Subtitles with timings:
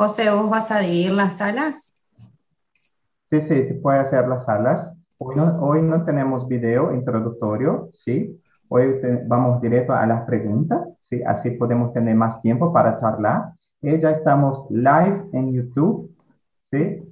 [0.00, 2.06] José, ¿vos vas a dividir las salas?
[3.30, 4.96] Sí, sí, se puede hacer las salas.
[5.18, 8.40] Hoy no, hoy no tenemos video introductorio, ¿sí?
[8.68, 11.20] Hoy vamos directo a las preguntas, ¿sí?
[11.26, 13.54] Así podemos tener más tiempo para charlar.
[13.82, 16.14] Y ya estamos live en YouTube,
[16.62, 17.02] ¿sí?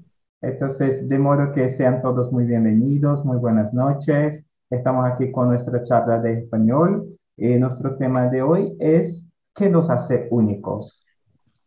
[0.40, 4.44] Entonces, de modo que sean todos muy bienvenidos, muy buenas noches.
[4.70, 7.08] Estamos aquí con nuestra charla de español.
[7.36, 9.26] y nuestro tema de hoy es
[9.56, 11.04] ¿qué nos hace únicos?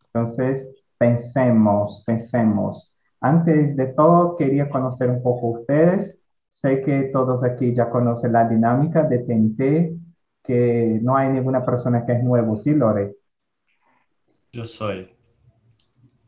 [0.06, 2.96] Entonces, pensemos, pensemos.
[3.22, 6.22] Antes de todo, quería conocer un poco ustedes.
[6.50, 9.98] Sé que todos aquí ya conocen la dinámica de TNT,
[10.44, 13.16] que no hay ninguna persona que es nuevo, ¿sí, Lore?
[14.52, 15.10] Yo soy.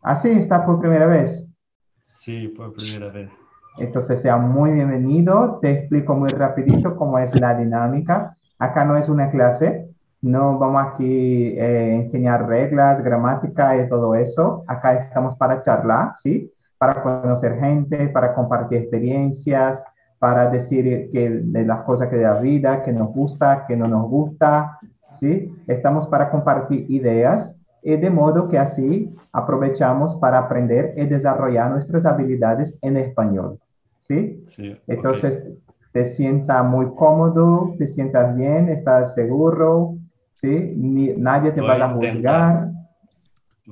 [0.02, 0.30] ¿Ah, sí?
[0.30, 1.54] ¿Está por primera vez?
[2.02, 3.30] Sí, por primera vez.
[3.78, 5.60] Entonces, sea muy bienvenido.
[5.62, 8.32] Te explico muy rapidito cómo es la dinámica.
[8.58, 9.91] Acá no es una clase,
[10.22, 14.64] no vamos aquí a eh, enseñar reglas, gramática y todo eso.
[14.68, 16.52] Acá estamos para charlar, ¿sí?
[16.78, 19.84] Para conocer gente, para compartir experiencias,
[20.20, 23.88] para decir que de las cosas que de la vida, que nos gusta, que no
[23.88, 24.78] nos gusta,
[25.10, 25.52] ¿sí?
[25.68, 32.06] Estamos para compartir ideas y de modo que así aprovechamos para aprender y desarrollar nuestras
[32.06, 33.60] habilidades en español,
[33.98, 34.44] ¿sí?
[34.46, 34.78] Sí.
[34.86, 35.48] Entonces,
[35.92, 39.96] te sientas muy cómodo, te sientas bien, estás seguro,
[40.42, 40.74] ¿sí?
[40.76, 42.72] Ni, nadie te va a juzgar.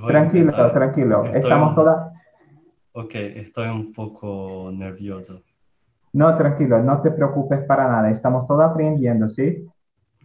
[0.08, 1.26] tranquilo, tranquilo.
[1.26, 2.14] Estamos todas...
[2.94, 5.42] Ok, estoy un poco nervioso.
[6.14, 8.10] No, tranquilo, no te preocupes para nada.
[8.10, 9.68] Estamos todos aprendiendo, ¿sí?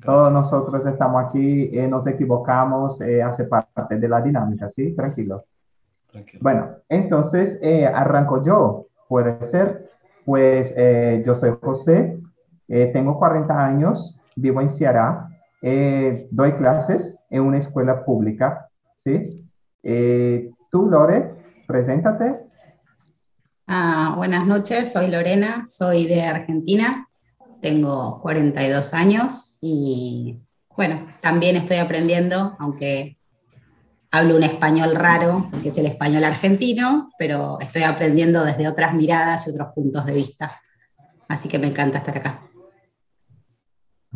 [0.05, 4.95] Todos nosotros estamos aquí, eh, nos equivocamos, eh, hace parte de la dinámica, ¿sí?
[4.95, 5.45] Tranquilo.
[6.11, 6.41] Tranquilo.
[6.43, 9.85] Bueno, entonces eh, arranco yo, puede ser.
[10.25, 12.19] Pues eh, yo soy José,
[12.67, 15.29] tengo 40 años, vivo en Ceará,
[16.31, 19.45] doy clases en una escuela pública, ¿sí?
[19.83, 21.35] tú, Lore,
[21.67, 22.37] preséntate.
[23.67, 27.09] Ah, buenas noches, soy Lorena, soy de Argentina,
[27.63, 30.39] tengo 42 años y
[30.77, 33.17] bueno, también estoy aprendiendo, aunque
[34.11, 39.47] hablo un español raro, porque es el español argentino, pero estoy aprendiendo desde otras miradas
[39.47, 40.51] y otros puntos de vista.
[41.29, 42.43] Así que me encanta estar acá.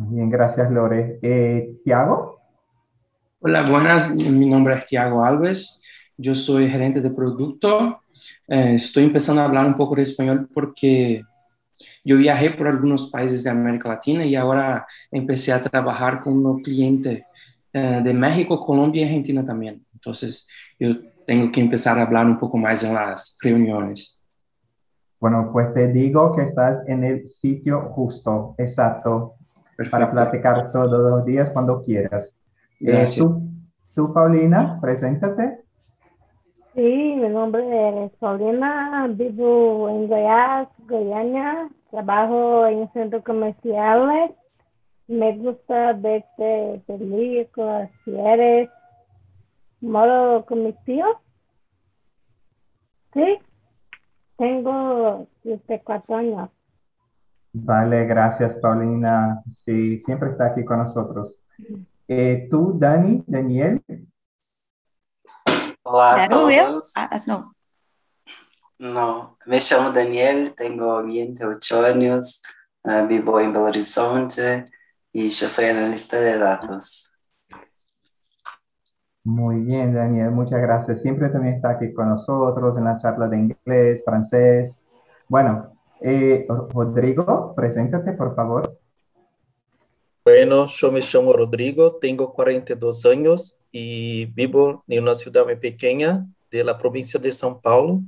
[0.01, 1.19] Bien, gracias Lore.
[1.21, 2.39] Eh, Tiago.
[3.41, 4.15] Hola, buenas.
[4.15, 5.83] Mi nombre es Tiago Alves.
[6.15, 7.99] Yo soy gerente de producto.
[8.47, 11.21] Eh, estoy empezando a hablar un poco de español porque
[12.05, 16.63] yo viajé por algunos países de América Latina y ahora empecé a trabajar con un
[16.63, 17.25] cliente
[17.73, 19.85] eh, de México, Colombia y Argentina también.
[19.93, 20.47] Entonces,
[20.79, 20.95] yo
[21.27, 24.17] tengo que empezar a hablar un poco más en las reuniones.
[25.19, 29.35] Bueno, pues te digo que estás en el sitio justo, exacto,
[29.89, 32.35] para platicar todos los días cuando quieras.
[32.81, 33.41] Eh, tú,
[33.95, 35.61] tú, Paulina, preséntate.
[36.75, 44.31] Sí, mi nombre es Paulina, vivo en Goiás, Goiânia, trabajo en centros comerciales,
[45.07, 46.23] me gusta ver
[46.85, 48.69] películas, series,
[49.81, 51.17] modo con mis tíos.
[53.13, 53.39] Sí,
[54.37, 55.27] tengo
[55.67, 56.49] 14 años.
[57.51, 59.41] Vale, gracias Paulina.
[59.49, 61.41] Sí, siempre está aquí con nosotros.
[62.07, 63.81] Eh, tú, Dani, Daniel.
[65.83, 66.91] Olá a todos.
[66.95, 67.53] Ah, no.
[68.79, 72.41] No, me chamo Daniel, tengo 28 años,
[72.83, 74.65] uh, vivo en Belo Horizonte
[75.11, 77.11] y yo soy analista de datos.
[79.25, 81.01] Muy bien, Daniel, muchas gracias.
[81.01, 84.85] Siempre también está aquí con nosotros en la charla de inglés, francés.
[85.27, 88.77] Bueno, eh, Rodrigo, preséntate, por favor.
[90.23, 96.25] Bueno, yo me llamo Rodrigo, tengo 42 años y vivo en una ciudad muy pequeña
[96.51, 98.01] de la provincia de São Paulo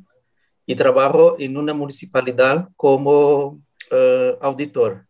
[0.65, 3.47] y trabajo en una municipalidad como
[3.91, 5.05] uh, auditor.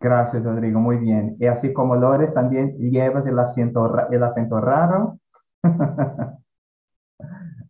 [0.00, 1.36] Gracias, Rodrigo, muy bien.
[1.40, 5.18] Y así como Lores, también llevas el acento, el acento raro.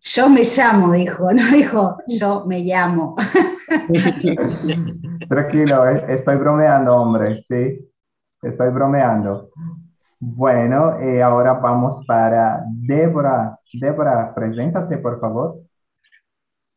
[0.04, 3.16] Yo me llamo, dijo, no dijo, yo me llamo.
[5.28, 7.78] Tranquilo, estoy bromeando, hombre, sí,
[8.42, 9.48] estoy bromeando.
[10.20, 13.58] Bueno, eh, ahora vamos para Débora.
[13.72, 15.60] Débora, preséntate, por favor.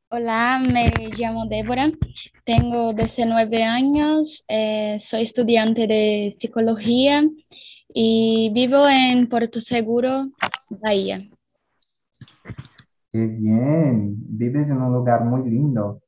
[0.09, 1.91] Hola, me llamo Débora,
[2.45, 7.23] tengo 19 años, eh, soy estudiante de psicología
[7.94, 10.30] y vivo en Puerto Seguro,
[10.69, 11.27] Bahía.
[13.18, 16.04] Qué bien, vives en un lugar muy lindo.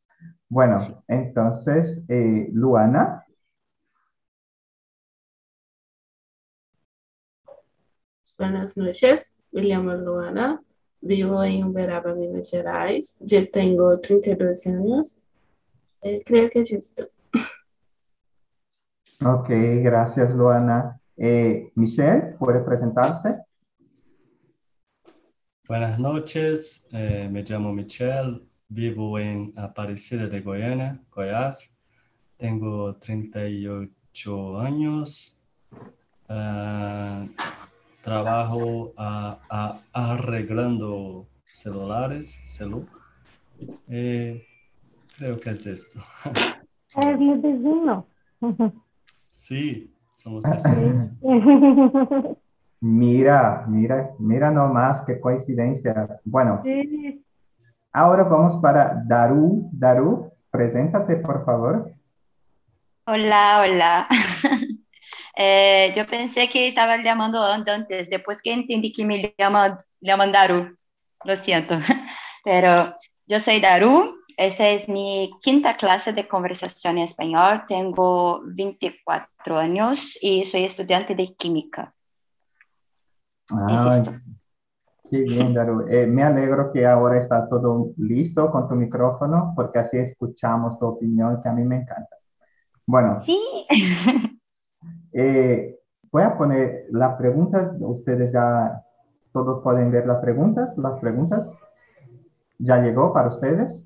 [0.48, 3.26] Bueno, entonces, eh, Luana.
[8.38, 10.62] Buenas noches, me llamo Luana,
[11.02, 13.18] vivo en Uberaba, Minas Gerais.
[13.22, 15.18] Yo tengo 32 años.
[16.04, 17.08] Eh, creo que es esto.
[19.26, 19.50] Ok,
[19.82, 21.02] gracias Luana.
[21.18, 23.49] Eh, Michelle, ¿puede presentarse?
[25.70, 31.72] Buenas noches, eh, me llamo Michelle, vivo en Aparecida de Goiânia, Goiás.
[32.38, 35.38] Tengo 38 años.
[36.28, 37.24] Ah,
[38.02, 42.90] trabajo a- a- arreglando celulares, celu.
[43.88, 44.44] Eh,
[45.18, 46.00] creo que es esto.
[46.98, 48.08] Es mi vecino.
[49.30, 51.12] Sí, somos vecinos.
[52.82, 56.20] Mira, mira, mira nomás qué coincidencia.
[56.24, 57.24] Bueno, Sí.
[57.92, 59.70] ahora vamos para Daru.
[59.74, 61.92] Daru, preséntate por favor.
[63.06, 64.08] Hola, hola.
[65.42, 70.76] Eh, yo pensé que estaba llamando antes, después que entendí que me llama, llaman Daru.
[71.24, 71.80] Lo siento.
[72.44, 72.94] Pero
[73.26, 74.18] yo soy Daru.
[74.36, 77.64] Esta es mi quinta clase de conversación en español.
[77.70, 81.94] Tengo 24 años y soy estudiante de química.
[83.50, 84.12] Es Ay, esto.
[85.10, 85.88] qué bien, Daru.
[85.90, 90.86] Eh, me alegro que ahora está todo listo con tu micrófono, porque así escuchamos tu
[90.86, 92.16] opinión, que a mí me encanta.
[92.86, 93.40] Bueno, Sí.
[95.14, 95.78] eh,
[96.12, 97.72] voy a poner las preguntas.
[97.80, 98.84] Ustedes ya
[99.34, 100.78] todos pueden ver las preguntas.
[100.78, 101.48] Las preguntas.
[102.58, 103.86] ¿Ya llegó para ustedes?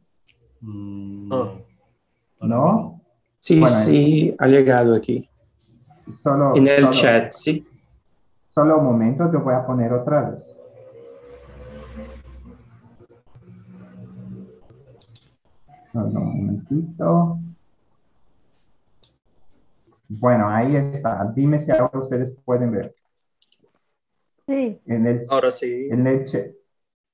[0.62, 1.46] Mm, No.
[1.46, 2.48] no.
[2.48, 3.02] ¿No?
[3.40, 5.30] Sí, Bueno, sí, ha llegado aquí.
[6.12, 7.68] Solo, En el solo- chat, sí.
[8.54, 10.62] Solo un momento, yo voy a poner otra vez.
[15.92, 17.40] Solo un momentito.
[20.08, 21.32] Bueno, ahí está.
[21.36, 22.94] Dime si ahora ustedes pueden ver.
[24.46, 24.80] Sí.
[24.86, 25.88] En el, Ahora sí.
[25.90, 26.52] en el chat.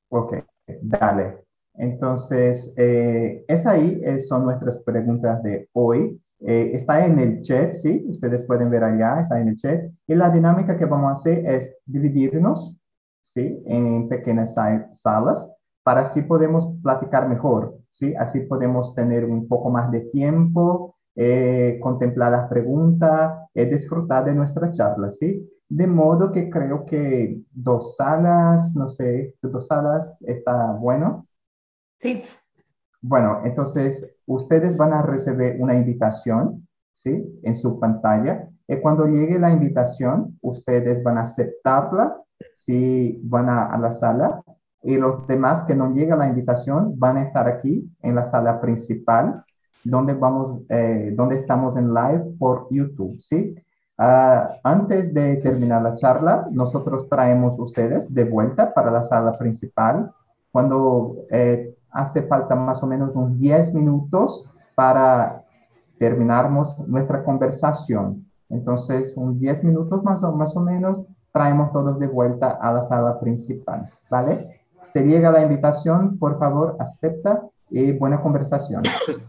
[0.10, 0.44] Ok,
[0.82, 1.46] dale.
[1.76, 6.20] Entonces, eh, es ahí, eh, son nuestras preguntas de hoy.
[6.42, 9.82] Eh, está en el chat, sí, ustedes pueden ver allá, está en el chat.
[10.08, 12.78] Y la dinámica que vamos a hacer es dividirnos,
[13.24, 15.52] sí, en pequeñas sa- salas
[15.84, 21.80] para así podemos platicar mejor, sí, así podemos tener un poco más de tiempo, eh,
[21.82, 25.50] contemplar las preguntas, eh, disfrutar de nuestra charla, sí.
[25.68, 31.26] De modo que creo que dos salas, no sé, dos salas está bueno.
[32.00, 32.24] Sí,
[33.02, 37.40] Bueno, entonces ustedes van a recibir una invitación, ¿sí?
[37.44, 38.50] En su pantalla.
[38.68, 42.22] Y cuando llegue la invitación, ustedes van a aceptarla,
[42.56, 44.44] si van a, a la sala.
[44.84, 48.62] Y los demás que no llega la invitación van a estar aquí en la sala
[48.62, 49.44] principal,
[49.84, 53.56] donde vamos, eh, donde estamos en live por YouTube, ¿sí?
[53.98, 60.12] Ah, antes de terminar la charla, nosotros traemos ustedes de vuelta para la sala principal
[60.52, 65.44] cuando eh, hace falta más o menos unos 10 minutos para
[65.98, 68.26] terminarmos nuestra conversación.
[68.50, 72.88] Entonces, unos 10 minutos más o, más o menos, traemos todos de vuelta a la
[72.88, 74.62] sala principal, ¿vale?
[74.92, 78.82] Se llega la invitación, por favor, acepta y buena conversación.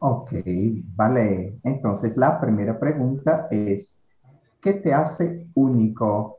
[0.00, 0.32] Ok,
[0.94, 1.58] vale.
[1.64, 3.98] Entonces, la primera pregunta es,
[4.60, 6.38] ¿qué te hace único?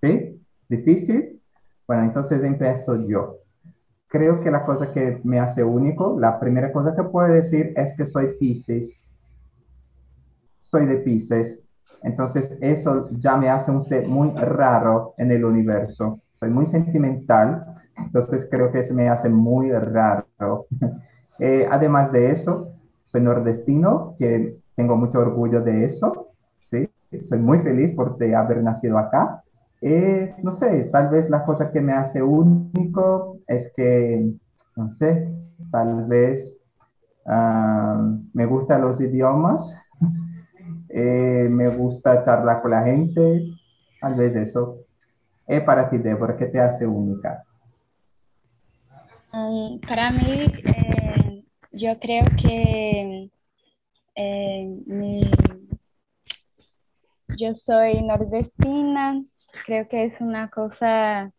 [0.00, 0.40] ¿Sí?
[0.68, 1.40] ¿Difícil?
[1.86, 3.38] Bueno, entonces empiezo yo.
[4.06, 7.96] Creo que la cosa que me hace único, la primera cosa que puedo decir es
[7.96, 9.10] que soy Pisces.
[10.60, 11.64] Soy de Pisces.
[12.04, 16.20] Entonces, eso ya me hace un ser muy raro en el universo.
[16.34, 17.64] Soy muy sentimental,
[17.96, 20.66] entonces creo que eso me hace muy raro.
[21.44, 22.68] Eh, además de eso,
[23.04, 26.28] soy nordestino, que tengo mucho orgullo de eso,
[26.60, 26.88] ¿sí?
[27.28, 29.42] Soy muy feliz por de haber nacido acá.
[29.80, 34.34] Eh, no sé, tal vez la cosa que me hace único es que,
[34.76, 35.34] no sé,
[35.72, 36.62] tal vez
[37.26, 38.00] ah,
[38.32, 39.76] me gustan los idiomas,
[40.90, 43.48] eh, me gusta charlar con la gente,
[44.00, 44.76] tal vez eso.
[45.48, 47.42] Eh, para ti, Débora, ¿qué te hace única?
[49.32, 51.21] Um, para mí, eh,
[51.72, 53.30] yo creo que
[54.14, 54.68] eh,
[57.36, 59.22] yo soy nordestina,
[59.66, 61.32] creo que es una cosa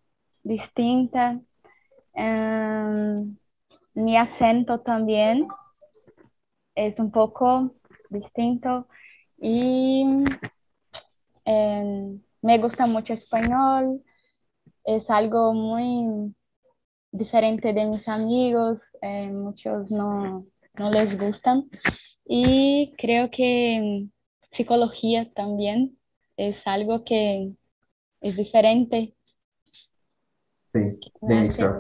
[0.44, 1.40] distinta.
[2.14, 3.38] Em,
[3.94, 5.48] mi acento también.
[6.76, 7.76] es un poco
[8.10, 8.88] distinto
[9.38, 10.06] y
[11.46, 14.04] em, me gusta mucho español,
[14.86, 16.34] es algo muy
[17.14, 20.46] diferente de mis amigos, eh, muchos no,
[20.78, 21.70] no les gustan
[22.26, 24.08] y creo que
[24.52, 25.98] psicología también
[26.38, 27.54] es algo que
[28.22, 29.16] es diferente.
[30.64, 30.80] Sí,
[31.22, 31.80] de hecho.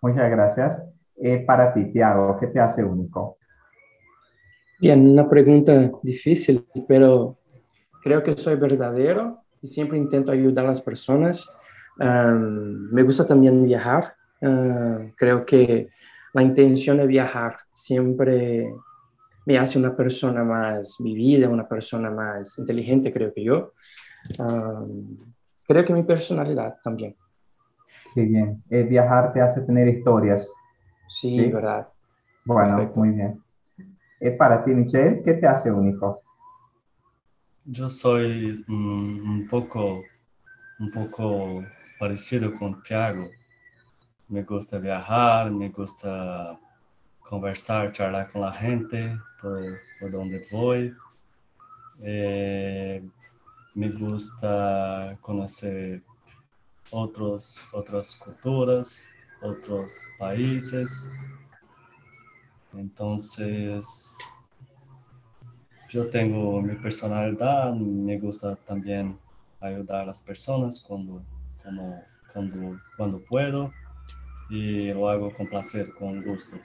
[0.00, 0.82] Muchas gracias.
[1.22, 3.36] Eh, para ti, Tiago, ¿qué te hace único?
[4.78, 7.36] Bien, una pregunta difícil, pero
[8.02, 11.50] creo que soy verdadero y siempre intento ayudar a las personas.
[11.98, 14.14] me gusta también viajar.
[14.40, 15.88] Creo que
[16.32, 18.72] la intención de viajar siempre
[19.46, 23.72] me hace una persona más vivida, una persona más inteligente, creo que yo.
[25.66, 27.16] creo que mi personalidad también.
[28.14, 28.62] Qué bien.
[28.70, 30.52] Eh, viajar te hace tener historias.
[31.08, 31.88] Sí, verdad.
[32.44, 33.42] Bueno, muy bien.
[34.20, 36.22] Eh, para ti, Michelle, ¿qué te hace único?
[37.64, 40.02] Yo soy un poco,
[40.78, 41.64] un poco
[41.98, 43.28] parecido con Tiago.
[44.30, 46.56] Me gusta viajar, me gusta
[47.18, 49.60] conversar, charlar con la gente por,
[49.98, 50.94] por donde voy.
[52.00, 53.02] Eh,
[53.74, 56.04] me gusta conocer
[56.92, 59.10] otros, otras culturas,
[59.42, 61.08] otros países.
[62.72, 64.16] Entonces,
[65.88, 69.18] yo tengo mi personalidad, me gusta también
[69.58, 71.20] ayudar a las personas cuando,
[72.32, 73.72] cuando, cuando puedo
[74.50, 76.56] y lo hago con placer, con gusto.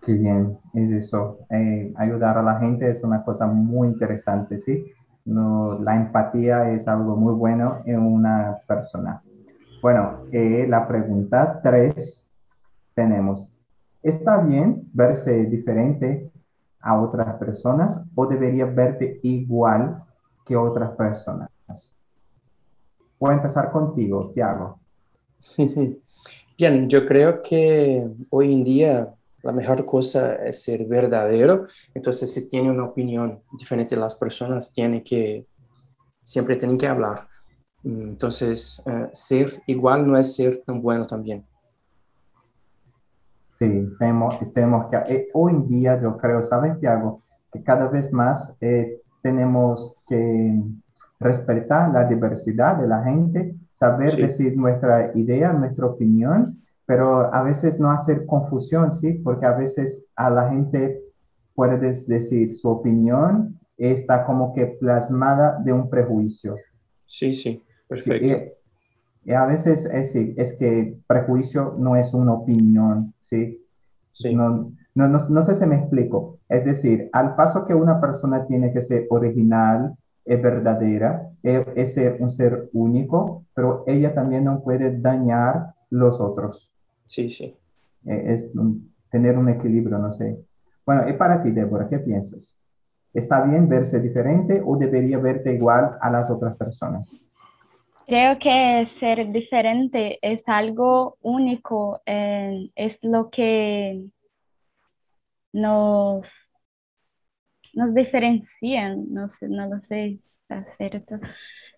[0.00, 1.38] Qué bien, es eso.
[1.50, 4.92] Eh, ayudar a la gente es una cosa muy interesante, ¿sí?
[5.24, 9.22] No, la empatía es algo muy bueno en una persona.
[9.80, 12.30] Bueno, eh, la pregunta tres
[12.94, 13.52] tenemos,
[14.02, 16.30] ¿está bien verse diferente
[16.80, 20.02] a otras personas o debería verte igual
[20.44, 21.48] que otras personas?
[23.18, 24.78] Voy a empezar contigo, Tiago.
[26.56, 31.66] Bien, yo creo que hoy en día la mejor cosa es ser verdadero.
[31.92, 35.46] Entonces, si tiene una opinión diferente de las personas, tiene que,
[36.22, 37.26] siempre tienen que hablar.
[37.82, 41.44] Mm, entonces, eh, ser igual no es ser tan bueno también.
[43.48, 47.22] Sí, tenemos, tenemos que, eh, hoy en día yo creo, ¿sabes, Tiago?
[47.52, 50.60] Que cada vez más eh, tenemos que
[51.18, 57.80] respetar la diversidad de la gente, saber decir nuestra idea, nuestra opinión pero a veces
[57.80, 59.14] no hacer confusión, ¿sí?
[59.24, 61.00] Porque a veces a la gente
[61.54, 66.56] puedes decir su opinión está como que plasmada de un prejuicio.
[67.06, 68.52] Sí, sí, perfecto.
[69.24, 73.64] Y, a veces es, es que prejuicio no es una opinión, ¿sí?
[74.10, 74.34] Sí.
[74.34, 76.38] No, no, no, sé si me explico.
[76.50, 82.30] Es decir, al paso que una persona tiene que ser original, es verdadera, es, un
[82.30, 86.72] ser único, pero ella también no puede dañar los otros.
[87.04, 87.56] Sí, sí.
[88.06, 88.52] Eh, es
[89.10, 90.38] tener un equilibrio, no sé.
[90.86, 92.62] Bueno, y para ti, Débora, ¿qué piensas?
[93.12, 97.08] ¿Está bien verse diferente o debería verte igual a las otras personas?
[98.06, 104.04] Creo que ser diferente es algo único, eh, es lo que
[105.52, 106.26] nos,
[107.76, 111.16] nos diferencian, no, sé, no lo sé, está cierto,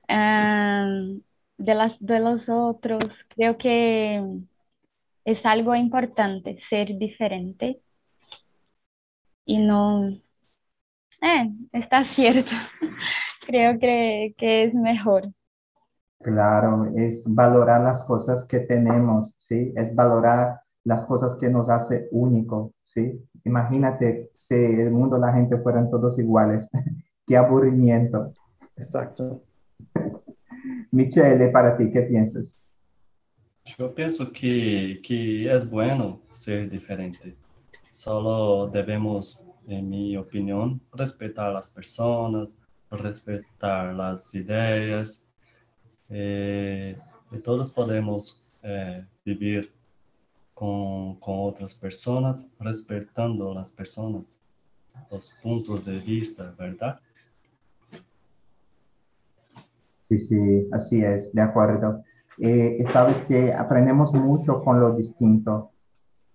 [0.09, 1.21] eh,
[1.59, 3.05] de, las, de los otros.
[3.29, 4.23] Creo que
[5.25, 7.81] es algo importante ser diferente
[9.45, 10.09] y no,
[11.23, 12.51] eh, está cierto,
[13.47, 15.33] creo que, que es mejor.
[16.21, 19.73] Claro, es valorar las cosas que tenemos, ¿sí?
[19.77, 23.21] Es valorar las cosas que nos hace único, ¿sí?
[23.47, 26.69] Imagínate si el mundo, la gente fueran todos iguales.
[27.27, 28.35] Qué aburrimiento.
[28.77, 29.45] Exacto.
[30.91, 32.61] Michelle, para ti, ¿qué piensas?
[33.65, 37.37] Yo pienso que, que es bueno ser diferente.
[37.93, 42.59] Solo debemos, en mi opinión, respetar a las personas,
[42.91, 45.29] respetar las ideas.
[46.09, 46.97] Eh,
[47.31, 49.73] y todos podemos eh, vivir
[50.57, 54.41] con, con otras personas, respetando a las personas,
[55.11, 56.99] los puntos de vista, ¿verdad?
[60.03, 62.03] Sí, sí, así es, de acuerdo
[62.39, 65.71] eh, sabes que aprendemos mucho con lo distinto,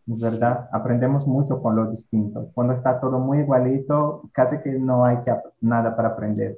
[0.06, 0.68] ¿verdad?
[0.72, 2.50] Aprendemos mucho con lo distinto.
[2.54, 6.58] Cuando está todo muy igualito, casi que no hay que, nada para aprender.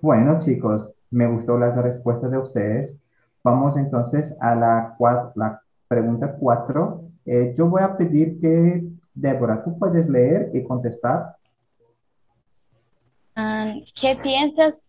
[0.00, 2.98] Bueno, chicos, me gustó la respuesta de ustedes.
[3.44, 4.96] Vamos entonces a la,
[5.36, 5.61] la
[5.92, 7.02] pregunta 4.
[7.26, 8.82] Eh, yo voy a pedir que
[9.12, 11.36] Débora, ¿tú puedes leer y contestar?
[13.36, 14.80] Um, ¿qué piensas,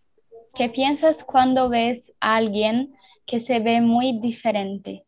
[0.55, 2.95] qué piensas cuando ves a alguien
[3.27, 5.05] que se ve muy diferente?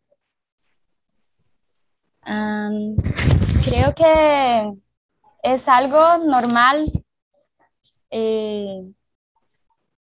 [2.27, 2.97] Um,
[3.63, 4.73] creo que
[5.43, 6.91] es algo normal.
[8.11, 8.93] eh,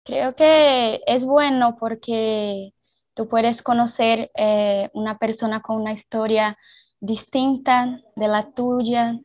[0.03, 2.74] creo que es bueno porque
[3.15, 6.57] tú puedes conocer eh, una persona con una historia
[6.99, 9.19] distinta de la tuya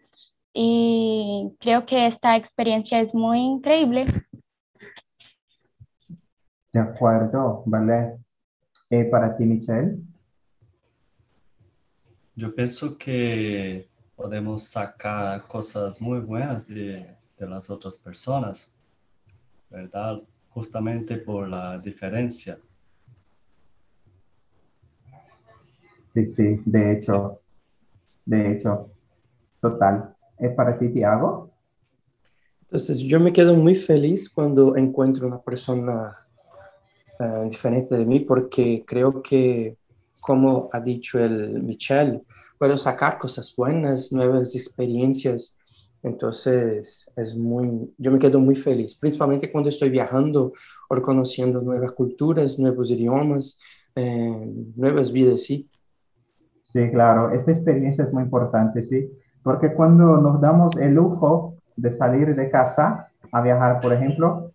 [0.55, 4.07] y creo que esta experiencia es muy increíble.
[6.73, 8.17] De acuerdo, vale.
[8.89, 9.99] Eh, para ti, Michelle.
[12.35, 18.73] Yo pienso que podemos sacar cosas muy buenas de, de las otras personas,
[19.69, 20.21] ¿verdad?
[20.51, 22.59] Justamente por la diferencia.
[26.14, 27.40] Sí, sí, de hecho,
[28.25, 28.90] de hecho,
[29.61, 30.14] total.
[30.38, 31.50] ¿Es para ti, Tiago?
[32.62, 36.17] Entonces, yo me quedo muy feliz cuando encuentro una persona
[37.19, 39.76] eh, diferente de mí porque creo que,
[40.23, 42.23] como ha dicho el Michel,
[42.59, 45.59] puedo sacar cosas buenas, nuevas experiencias.
[46.02, 50.52] Entonces, es muy, yo me quedo muy feliz, principalmente cuando estoy viajando
[50.88, 53.61] o conociendo nuevas culturas, nuevos idiomas,
[53.95, 55.69] eh, nuevas vidas, sí.
[56.73, 59.11] Sí, claro, esta experiencia es muy importante, sí,
[59.43, 64.53] porque cuando nos damos el lujo de salir de casa a viajar, por ejemplo,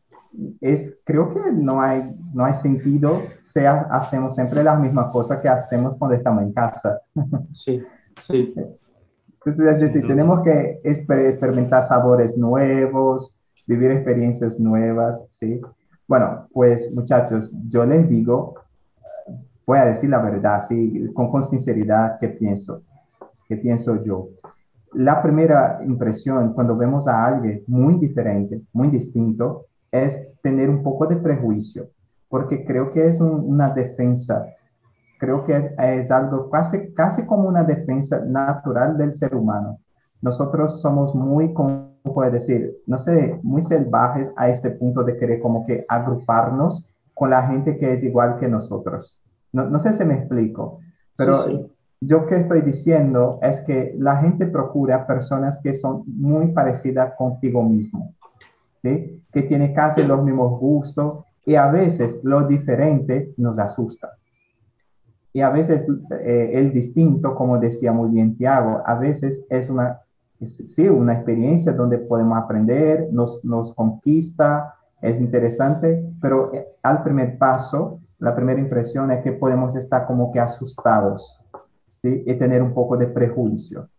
[0.61, 5.41] es, creo que no hay, no hay sentido si ha- hacemos siempre la misma cosa
[5.41, 6.99] que hacemos cuando estamos en casa.
[7.53, 7.81] Sí,
[8.21, 8.53] sí.
[9.45, 15.61] Entonces, es decir, tenemos que exper- experimentar sabores nuevos, vivir experiencias nuevas, ¿sí?
[16.07, 18.55] Bueno, pues muchachos, yo les digo,
[19.65, 22.83] voy a decir la verdad, sí, con, con sinceridad, ¿qué pienso?
[23.47, 24.29] ¿Qué pienso yo?
[24.93, 31.07] La primera impresión cuando vemos a alguien muy diferente, muy distinto, es tener un poco
[31.07, 31.89] de prejuicio,
[32.29, 34.45] porque creo que es un- una defensa,
[35.19, 39.79] creo que es, es algo casi, casi como una defensa natural del ser humano.
[40.21, 42.75] Nosotros somos muy, ¿cómo puedo decir?
[42.87, 47.77] No sé, muy salvajes a este punto de querer como que agruparnos con la gente
[47.77, 49.21] que es igual que nosotros.
[49.55, 50.79] No, no sé si me explico,
[51.17, 51.71] pero Sí, sí.
[52.01, 57.63] yo que estoy diciendo es que la gente procura personas que son muy parecidas contigo
[57.63, 58.13] mismo,
[58.81, 59.23] ¿sí?
[59.31, 64.17] Que tienen casi los mismos gustos y a veces lo diferente nos asusta.
[65.31, 65.85] Y a veces
[66.21, 70.01] eh, el distinto, como decía muy bien Tiago, a veces es una,
[70.41, 77.03] es, sí, una experiencia donde podemos aprender, nos, nos conquista, es interesante, pero eh, al
[77.03, 81.41] primer paso, la primera impresión es que podemos estar como que asustados.
[82.03, 83.89] Y tener un poco de prejuicio.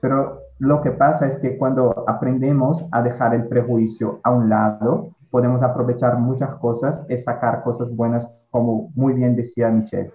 [0.00, 5.10] Pero lo que pasa es que cuando aprendemos a dejar el prejuicio a un lado,
[5.30, 10.12] podemos aprovechar muchas cosas y sacar cosas buenas, como muy bien decía Michelle.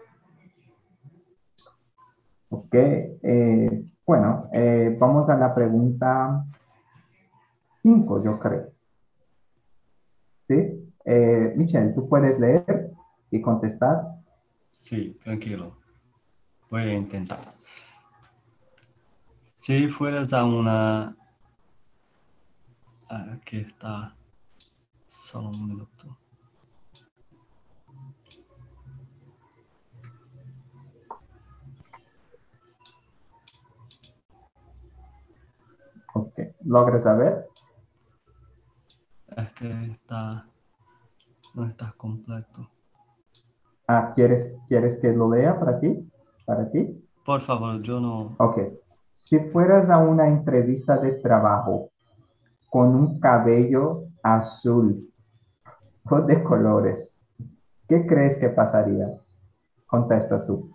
[2.49, 6.43] Ok, eh, bueno, eh, vamos a la pregunta
[7.73, 8.67] 5, yo creo.
[10.47, 10.91] ¿Sí?
[11.05, 12.96] Eh, Michelle, ¿tú puedes leer
[13.31, 14.03] y contestar?
[14.71, 15.77] Sí, tranquilo.
[16.69, 17.55] Voy a intentar.
[19.43, 21.15] Si fueras a una...
[23.09, 24.15] Aquí está.
[25.05, 26.17] Solo un minuto.
[36.13, 37.47] Ok, ¿logras saber?
[39.35, 40.47] Es que está...
[41.53, 42.69] No está completo.
[43.87, 45.97] Ah, ¿quieres, ¿quieres que lo lea para ti?
[46.45, 47.01] ¿Para ti?
[47.25, 48.35] Por favor, yo no...
[48.37, 48.59] Ok.
[49.15, 51.89] Si fueras a una entrevista de trabajo
[52.69, 55.09] con un cabello azul
[56.09, 57.17] o de colores,
[57.87, 59.07] ¿qué crees que pasaría?
[59.85, 60.69] Contesta tú.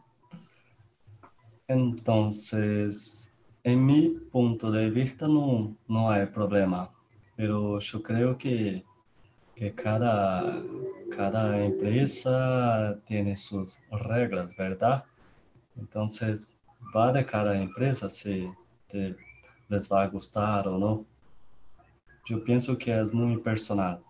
[1.68, 3.31] Entonces,
[3.62, 6.90] en mi punto de vista no, no hay problema,
[7.37, 8.85] pero yo creo que,
[9.54, 10.62] que cada,
[11.14, 15.04] cada empresa tiene sus reglas, ¿verdad?
[15.76, 16.48] Entonces,
[16.96, 18.48] va de cada empresa si
[18.88, 19.16] te-
[19.68, 21.06] les va a gustar o no.
[22.24, 24.02] Yo pienso que es muy personal.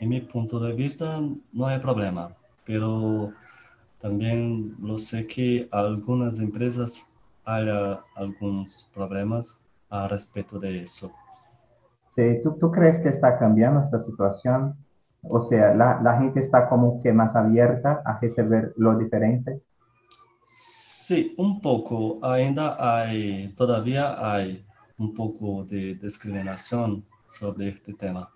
[0.00, 1.20] En mi punto de vista
[1.52, 3.32] no hay problema, pero
[4.00, 7.10] también lo sé que algunas empresas
[7.44, 11.12] haya algunos problemas a respecto de eso.
[12.18, 14.74] Sí, ¿tú, tú crees que está cambiando esta situación?
[15.22, 19.62] O sea, la, la gente está como que más abierta a receber lo diferente.
[20.48, 22.18] Sí, un poco.
[22.24, 24.66] Ainda hay, todavía hay
[24.98, 28.28] un poco de discriminación sobre este tema,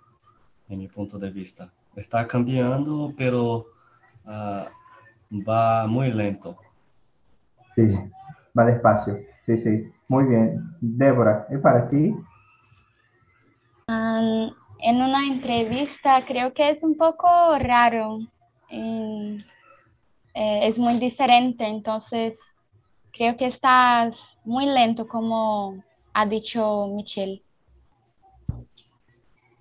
[0.68, 1.68] en mi punto de vista.
[1.96, 3.66] Está cambiando, pero
[4.24, 4.68] ah,
[5.28, 6.56] va muy lento.
[7.74, 7.82] Sí,
[8.56, 9.18] va despacio.
[9.44, 9.90] Sí, sí.
[10.08, 10.70] Muy bien.
[10.80, 12.14] Débora, ¿es para ti?
[13.88, 18.18] En una entrevista creo que es un poco raro.
[18.68, 19.38] Eh,
[20.34, 22.38] es muy diferente, entonces
[23.12, 25.82] creo que estás muy lento, como
[26.14, 27.42] ha dicho Michelle.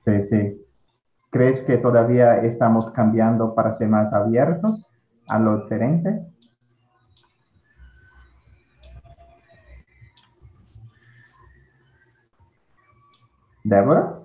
[0.05, 0.65] Sí, sí.
[1.29, 4.93] ¿Crees que todavía estamos cambiando para ser más abiertos
[5.27, 6.25] a lo diferente?
[13.71, 14.19] Débora?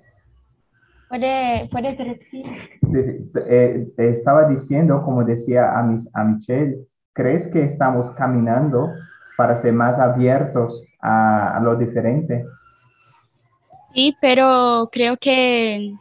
[1.08, 2.44] ¿Puede, puede repetir?
[2.82, 6.78] Sí, eh, estaba diciendo, como decía a, a Michelle,
[7.12, 8.88] ¿crees que estamos caminando
[9.36, 12.44] para ser más abiertos a, lo diferente?
[13.94, 15.94] Sí, pero creo que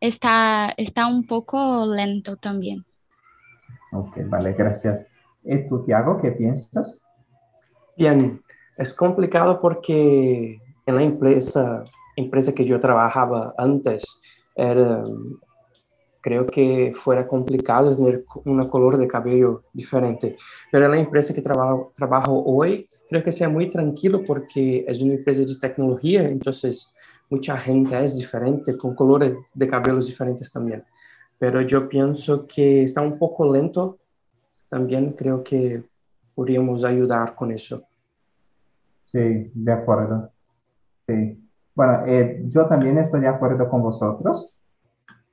[0.00, 2.86] está, está un poco lento también.
[3.92, 5.06] Ok, vale, gracias.
[5.44, 7.02] ¿Y tú, Tiago, qué piensas?
[7.98, 8.40] Bien,
[8.78, 11.82] es complicado porque en empresa,
[12.14, 14.22] empresa que yo trabajaba antes,
[14.54, 15.04] era,
[16.20, 20.36] creo que fuera complicado tener un color de cabello diferente.
[20.72, 25.14] En la empresa que trabajo, trabajo hoy, creo que sea muy tranquilo porque es una
[25.14, 26.92] empresa de tecnología, entonces
[27.28, 30.84] mucha gente es diferente, con colores de cabellos diferentes también.
[31.38, 33.98] Pero yo pienso que está un poco lento,
[34.68, 35.82] también creo que
[36.34, 37.84] podríamos ayudar con eso.
[39.04, 40.32] Sí, de acuerdo.
[41.08, 41.42] Sí.
[41.74, 44.60] Bueno, eh, yo también estoy de acuerdo con vosotros.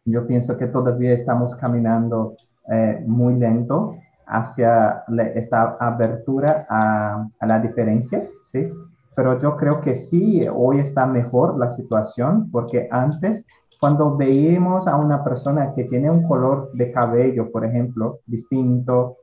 [0.05, 2.35] Yo pienso que todavía estamos caminando
[2.71, 3.95] eh, muy lento
[4.27, 5.03] hacia
[5.35, 8.69] esta abertura a, a, la diferencia, ¿sí?
[9.15, 13.45] Pero yo creo que sí, hoy está mejor la situación, porque antes,
[13.79, 19.17] cuando veíamos a una persona que tiene un color de cabello, por ejemplo, distinto,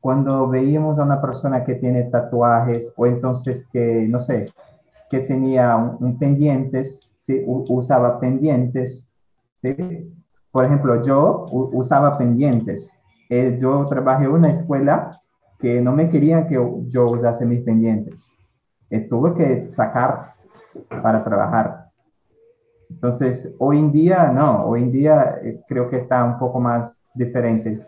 [0.00, 4.52] cuando veíamos a una persona que tiene tatuajes o entonces que, no sé,
[5.10, 7.42] que tenía un, pendientes, ¿sí?
[7.46, 9.08] usaba pendientes.
[9.62, 9.74] ¿sí?
[10.50, 12.92] Por ejemplo, yo usaba pendientes.
[13.28, 15.20] Eh, yo trabajé en una escuela
[15.58, 16.54] que no me querían que
[16.86, 18.30] yo usase mis pendientes.
[18.90, 20.34] Eh, tuve que sacar
[21.02, 21.90] para trabajar.
[22.90, 27.04] Entonces, hoy en día, no, hoy en día eh, creo que está un poco más
[27.14, 27.86] diferente.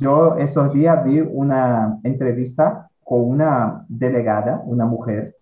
[0.00, 5.34] Yo esos días vi una entrevista con una delegada, una mujer,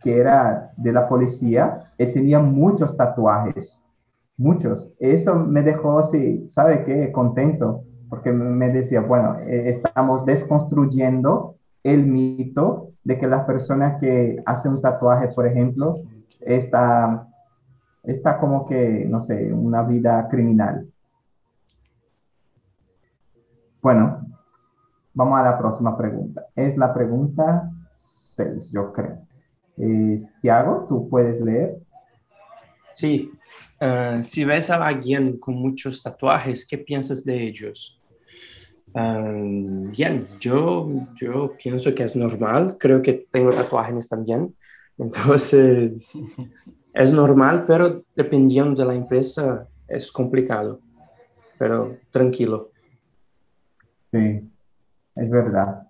[0.00, 3.86] que era de la policía y tenía muchos tatuajes,
[4.36, 4.92] muchos.
[4.98, 7.10] Eso me dejó así, ¿sabe qué?
[7.12, 14.42] Contento, porque me decía, bueno, eh, estamos desconstruyendo el mito de que las personas que
[14.44, 16.02] hacen un tatuaje, por ejemplo,
[16.40, 17.28] está,
[18.02, 20.88] está como que, no sé, una vida criminal.
[23.80, 24.26] Bueno,
[25.14, 26.46] vamos a la próxima pregunta.
[26.56, 29.18] Es la pregunta 6, yo creo.
[29.78, 31.76] Eh, Tiago, ¿tú puedes leer?
[32.94, 33.30] Sí.
[33.80, 38.00] Uh, si ves a alguien con muchos tatuajes, ¿qué piensas de ellos?
[38.94, 42.78] Uh, bien, yo, yo pienso que es normal.
[42.78, 44.54] Creo que tengo tatuajes también.
[44.98, 46.24] Entonces,
[46.94, 50.80] es normal, pero dependiendo de la empresa es complicado.
[51.58, 52.70] Pero tranquilo.
[54.10, 54.50] Sí,
[55.16, 55.82] es verdad.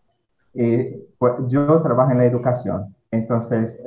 [0.55, 3.81] Eh, pues yo trabajo en la educación entonces,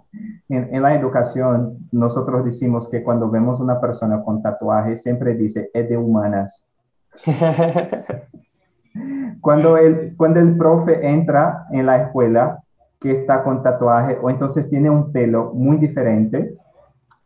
[0.48, 5.88] en, la educación, nosotros decimos que cuando vemos una persona con tatuaje, siempre dice, es
[5.88, 6.66] de humanas.
[9.40, 12.62] cuando, el, cuando el profe entra en la escuela
[13.00, 16.54] que está con tatuaje o entonces tiene un pelo muy diferente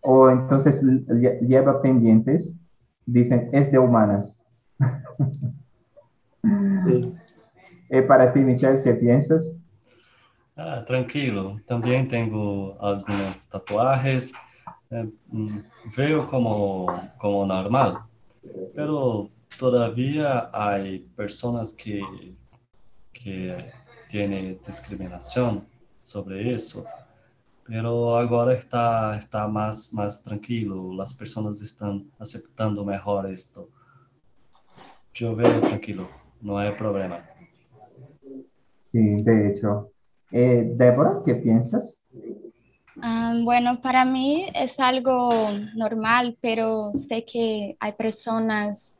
[0.01, 0.83] o entonces
[1.41, 2.55] lleva pendientes,
[3.07, 4.43] dicen, es de humanas.
[6.85, 7.15] sí.
[7.91, 9.63] Eh, para ti, Michelle, ¿qué piensas?
[10.57, 11.61] Ah, tranquilo.
[11.67, 14.33] También tengo algunos tatuajes.
[14.91, 15.59] Eh, mm,
[15.97, 16.87] veo como,
[17.19, 17.99] como normal,
[18.75, 22.01] pero todavía hay personas que,
[23.13, 23.73] que
[24.09, 25.67] tienen discriminación
[26.03, 26.85] sobre eso.
[27.67, 33.71] Pero ahora está, está más, más tranquilo, las personas están aceptando mejor esto.
[35.15, 36.09] Yo veo tranquilo,
[36.41, 37.25] no hay problema.
[38.93, 39.94] Sí, de hecho,
[40.31, 42.05] eh, Débora, ¿qué piensas?
[43.03, 45.31] Ah, bueno, para mí es algo
[45.75, 48.93] normal, pero sé que hay personas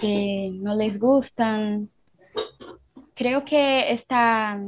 [0.00, 1.88] que no les gustan.
[3.14, 4.60] Creo que esta,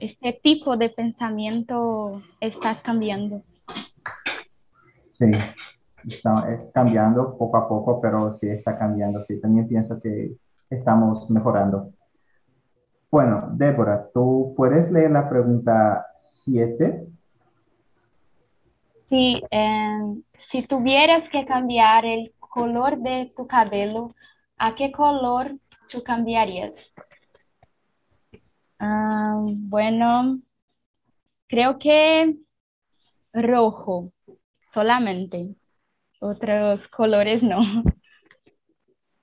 [0.00, 3.42] este tipo de pensamiento estás cambiando?
[5.12, 5.30] Sí,
[6.08, 9.22] está eh, cambiando poco a poco, pero sí está cambiando.
[9.24, 10.36] Sí, también pienso que
[10.70, 11.92] estamos mejorando.
[13.10, 17.06] Bueno, Débora, ¿tú puedes leer la pregunta 7?
[19.08, 24.14] Sí, em, si tuvieras que cambiar el color de tu cabello,
[24.58, 25.52] ¿a qué color
[25.88, 26.72] tú cambiarías?
[29.68, 30.40] Bueno,
[31.48, 32.36] creo que
[33.32, 34.12] rojo
[34.72, 35.54] solamente.
[36.20, 37.60] Otros colores no.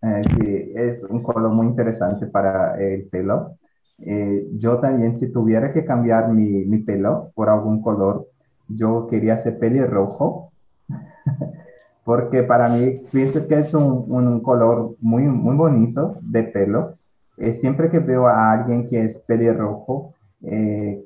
[0.02, 3.58] Eh, sí, es un color muy interesante para el pelo.
[4.00, 8.28] Eh, yo también, si tuviera que cambiar mi, mi pelo por algún color,
[8.68, 10.52] yo quería ser pelirrojo,
[12.04, 16.98] porque para mí pienso que es un, un color muy, muy bonito de pelo.
[17.38, 21.06] Eh, siempre que veo a alguien que es pelirrojo, eh,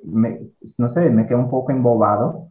[0.77, 2.49] no sé, me quedo un poco embobado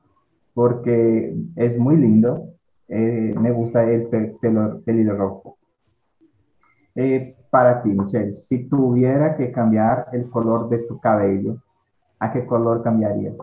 [0.55, 2.49] porque es muy lindo.
[2.89, 4.09] Eh, me gusta el
[4.41, 5.59] pelo pelirrojo.
[7.57, 11.57] Para ti, Michelle, si tuviera que cambiar el color de tu cabello,
[12.19, 13.35] ¿a qué color cambiarías?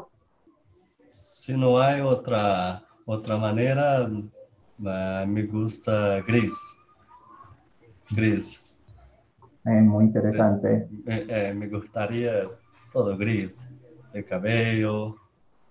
[1.10, 4.08] Si no hay otra, otra manera,
[4.78, 6.54] me gusta gris.
[8.12, 8.62] Gris.
[9.64, 10.88] muy interesante.
[11.56, 12.48] me gustaría
[12.92, 13.68] todo gris.
[14.14, 15.16] El cabello,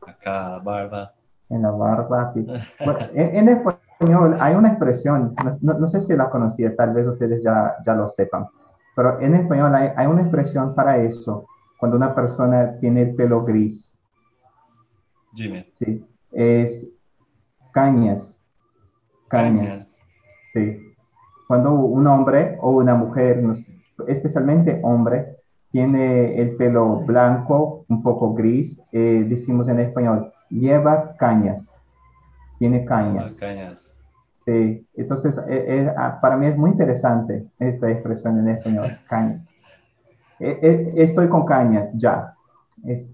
[0.04, 1.14] acá, barba.
[1.48, 2.44] En la barba, sí.
[3.14, 3.48] en,
[4.02, 8.08] español hay una expresión, no, sé si la conocía, tal vez ustedes ya, ya lo
[8.08, 8.46] sepan,
[8.96, 11.46] pero en español hay, hay una expresión para eso,
[11.78, 14.00] cuando una persona tiene el pelo gris.
[15.34, 15.66] Jimmy.
[15.70, 16.88] Sí, es
[17.72, 18.46] cañas.
[19.28, 20.00] Cañas.
[20.52, 20.78] Sí.
[21.48, 23.42] Cuando un hombre o una mujer,
[24.06, 25.36] especialmente hombre,
[25.70, 31.81] tiene el pelo blanco, un poco gris, eh, decimos en español, lleva cañas.
[32.62, 33.34] Tiene cañas.
[33.40, 33.92] cañas.
[34.44, 39.42] Sí, entonces eh, eh, ah, para mí es muy interesante esta expresión en español, cañas.
[40.38, 42.36] estoy con cañas ya.
[42.84, 43.10] Es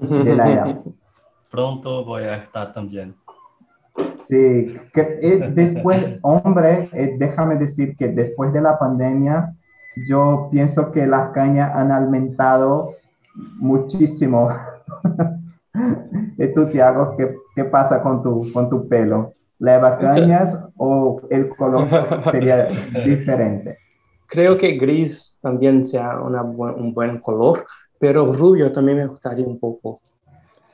[0.00, 0.80] de la edad.
[1.50, 3.14] pronto voy a estar también.
[4.26, 9.54] Sí, que después, hombre, eh, déjame decir que después de la pandemia,
[10.08, 12.94] yo pienso que las cañas han aumentado
[13.34, 14.48] muchísimo.
[16.38, 19.34] ¿Y tú, Tiago, qué, qué pasa con tu, con tu pelo?
[19.58, 21.86] ¿Leva cañas o el color
[22.30, 22.66] sería
[23.06, 23.78] diferente?
[24.26, 27.64] Creo que gris también sea un buen color,
[27.98, 30.00] pero rubio también me gustaría un poco.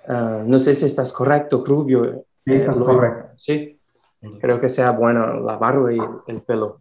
[0.08, 2.24] Ah, no sé si estás correcto, Rubio.
[2.44, 3.28] Sí, estás correcto.
[3.36, 3.78] Sí,
[4.40, 6.80] creo que sea bueno la barba y el pelo.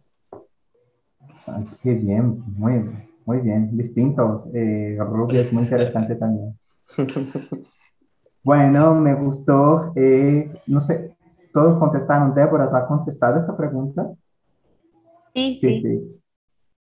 [1.46, 2.88] Ah, qué bien, muy,
[3.26, 4.44] muy bien, distintos.
[4.54, 6.58] Eh, Rubio es muy interesante también.
[8.42, 9.92] Bueno, me gustó.
[9.96, 11.16] Eh, no sé,
[11.52, 12.34] todos contestaron.
[12.34, 14.10] Débora, ¿tú has contestado esta pregunta?
[15.34, 16.20] Sí, sí, sí.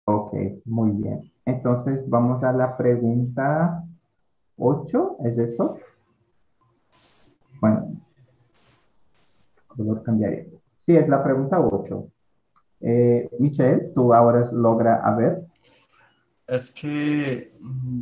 [0.06, 0.34] Ok,
[0.66, 1.32] muy bien.
[1.46, 3.84] Entonces vamos a la pregunta
[4.58, 5.78] 8, ¿es eso?
[7.60, 7.94] Bueno,
[9.68, 10.46] color cambiaría.
[10.78, 12.08] Sí, es la pregunta 8.
[12.82, 15.49] Eh, Michelle, ¿tú ahora logra a ver?
[16.50, 17.54] Es que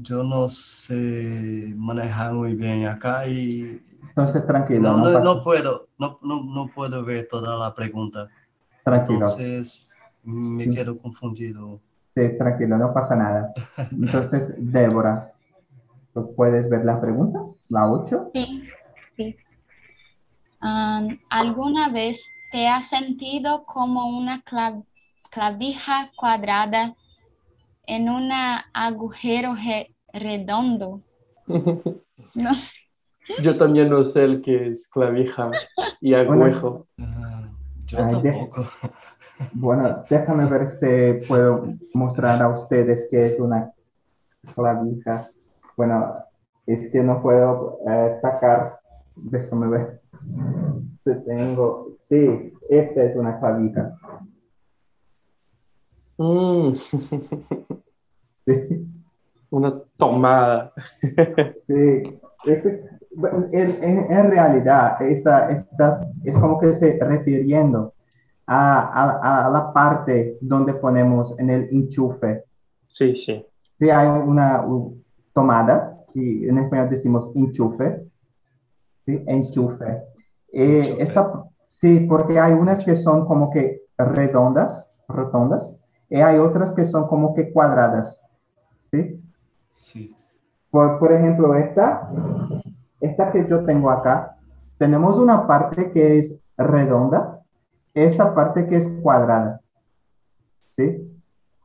[0.02, 3.84] yo no sé manejar muy bien acá y...
[4.08, 4.96] Entonces, tranquilo.
[4.96, 8.30] No, no, puedo, no, no, puedo ver toda la pregunta.
[8.84, 9.16] Tranquilo.
[9.16, 9.90] Entonces,
[10.24, 11.82] me quedo confundido.
[12.16, 13.54] Sí, tranquilo, no pasa nada.
[13.92, 15.34] Entonces, Débora,
[16.14, 17.40] ¿tú puedes ver la pregunta?
[17.70, 18.32] ¿La 8?
[18.34, 18.64] Sí,
[19.18, 19.36] sí.
[21.30, 22.18] ¿Alguna vez
[22.52, 24.42] te has sentido como una
[25.30, 26.96] clavija cuadrada
[27.88, 28.30] en un
[28.74, 29.56] agujero
[30.14, 31.02] redondo?
[31.48, 32.52] no.
[33.42, 35.52] Yo también no sé el que es clavija
[36.00, 36.88] y agujero.
[37.86, 38.66] yo tampoco.
[39.54, 43.72] bueno, déjame ver si puedo mostrar a ustedes qué es una
[44.54, 45.30] clavija.
[45.76, 46.16] Bueno,
[46.66, 48.80] es que no puedo eh, sacar,
[49.16, 50.02] déjame ver.
[51.00, 53.96] Si tengo, sí, esta es una clavija.
[56.18, 56.74] Mm.
[59.50, 60.74] Una tomada.
[61.66, 62.20] sí,
[63.52, 67.94] en, realidad esa, es como que se refiriendo
[68.46, 72.44] a, a, la parte donde ponemos en el enchufe.
[72.88, 73.46] Sí, sí.
[73.78, 74.66] Sí, hay una
[75.34, 78.04] tomada, que en español decimos enchufe.
[79.00, 80.00] Sí, enchufe.
[80.52, 85.78] Eh, esta, sí, porque hay unas que son como que redondas, rotondas,
[86.10, 88.22] y hay otras que son como que cuadradas.
[88.84, 89.22] ¿Sí?
[89.70, 90.16] Sí.
[90.72, 92.10] Por, por ejemplo, esta,
[93.02, 94.38] esta que yo tengo acá,
[94.78, 97.42] tenemos una parte que es redonda,
[97.94, 99.62] esta parte que es cuadrada.
[100.70, 101.04] ¿Sí?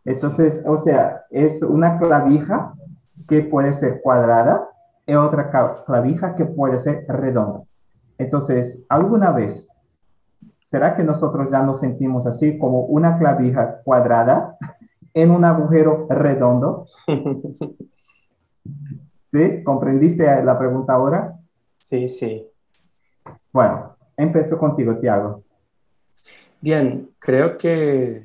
[0.05, 2.73] Entonces, o sea, es una clavija
[3.29, 4.69] que puede ser cuadrada
[5.07, 5.51] y otra
[5.85, 7.63] clavija que puede ser redonda.
[8.19, 9.71] Entonces, ¿alguna vez
[10.73, 14.57] será que nosotros ya nos sentimos así como una clavija cuadrada
[15.13, 16.87] en un agujero redondo?
[19.31, 19.63] ¿Sí?
[19.63, 21.39] ¿Comprendiste la pregunta ahora?
[21.77, 22.47] Sí, sí.
[23.53, 25.43] Bueno, empiezo contigo, Tiago.
[26.59, 28.25] Bien, creo que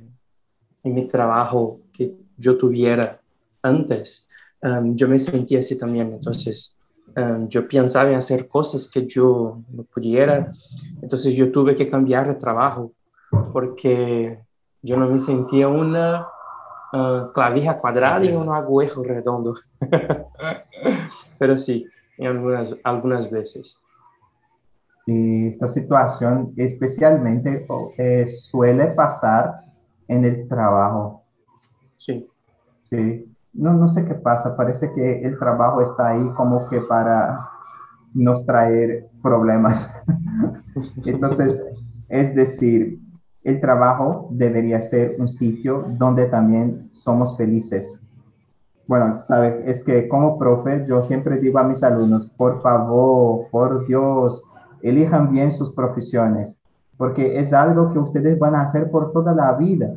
[0.83, 3.19] en mi trabajo que yo tuviera
[3.62, 4.29] antes,
[4.62, 6.13] um, yo me sentía así también.
[6.13, 6.76] Entonces,
[7.17, 10.51] um, yo pensaba en hacer cosas que yo no pudiera.
[11.01, 12.93] Entonces, yo tuve que cambiar de trabajo
[13.51, 14.39] porque
[14.82, 16.27] yo no me sentía una
[16.93, 19.56] uh, clavija cuadrada y un agujero redondo.
[21.39, 21.86] Pero sí,
[22.17, 23.82] en algunas, algunas veces.
[25.06, 27.65] Y esta situación especialmente
[27.97, 29.62] eh, suele pasar
[30.08, 31.23] en el trabajo.
[31.95, 32.27] Sí.
[32.84, 33.37] Sí.
[33.58, 37.50] No, no sé qué pasa, parece que el trabajo está ahí como que para
[38.13, 39.91] nos traer problemas.
[41.06, 41.62] Entonces,
[42.08, 43.00] es decir,
[43.43, 48.00] el trabajo debería ser un sitio donde también somos felices.
[48.88, 53.88] Bueno, sabes, es que como profe yo siempre digo a mis alumnos, por favor, por
[53.88, 54.43] Dios,
[54.82, 56.60] elijan bien sus profesiones,
[56.96, 59.96] porque es algo que ustedes van a hacer por toda la vida,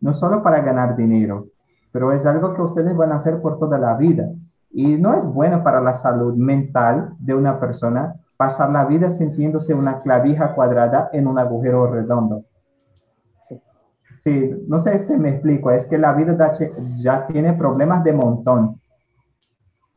[0.00, 1.46] no solo para ganar dinero,
[1.92, 4.28] pero es algo que ustedes van a hacer por toda la vida.
[4.70, 9.74] Y no es bueno para la salud mental de una persona pasar la vida sintiéndose
[9.74, 12.44] una clavija cuadrada en un agujero redondo.
[14.22, 16.54] Sí, no sé si me explico, es que la vida
[16.96, 18.80] ya, tiene problemas de montón.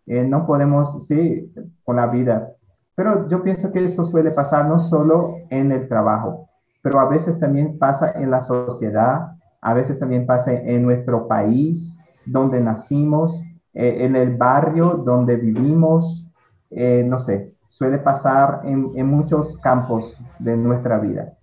[0.07, 1.51] Eh, no podemos, sí,
[1.83, 2.51] con la vida.
[2.95, 6.49] Pero yo pienso que eso suele pasar no solo en el trabajo,
[6.81, 9.34] pero a veces también pasa en la sociedad,
[9.65, 13.41] a veces también pasa en nuestro país, donde nacimos,
[13.73, 16.29] eh, en el barrio donde vivimos,
[16.69, 21.33] eh, no sé, suele pasar en, en, muchos campos de nuestra vida.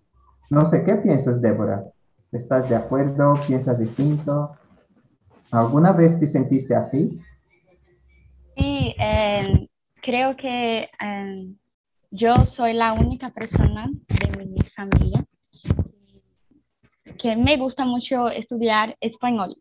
[0.50, 1.82] No sé, ¿qué piensas, Débora?
[2.30, 3.34] ¿Estás de acuerdo?
[3.44, 4.52] ¿Piensas distinto?
[5.50, 7.20] ¿Alguna vez te sentiste así?
[8.56, 9.68] Sí, eh,
[10.00, 11.54] creo que eh,
[12.12, 15.21] yo soy la única persona de mi familia
[17.22, 19.56] que me gusta mucho estudiar español.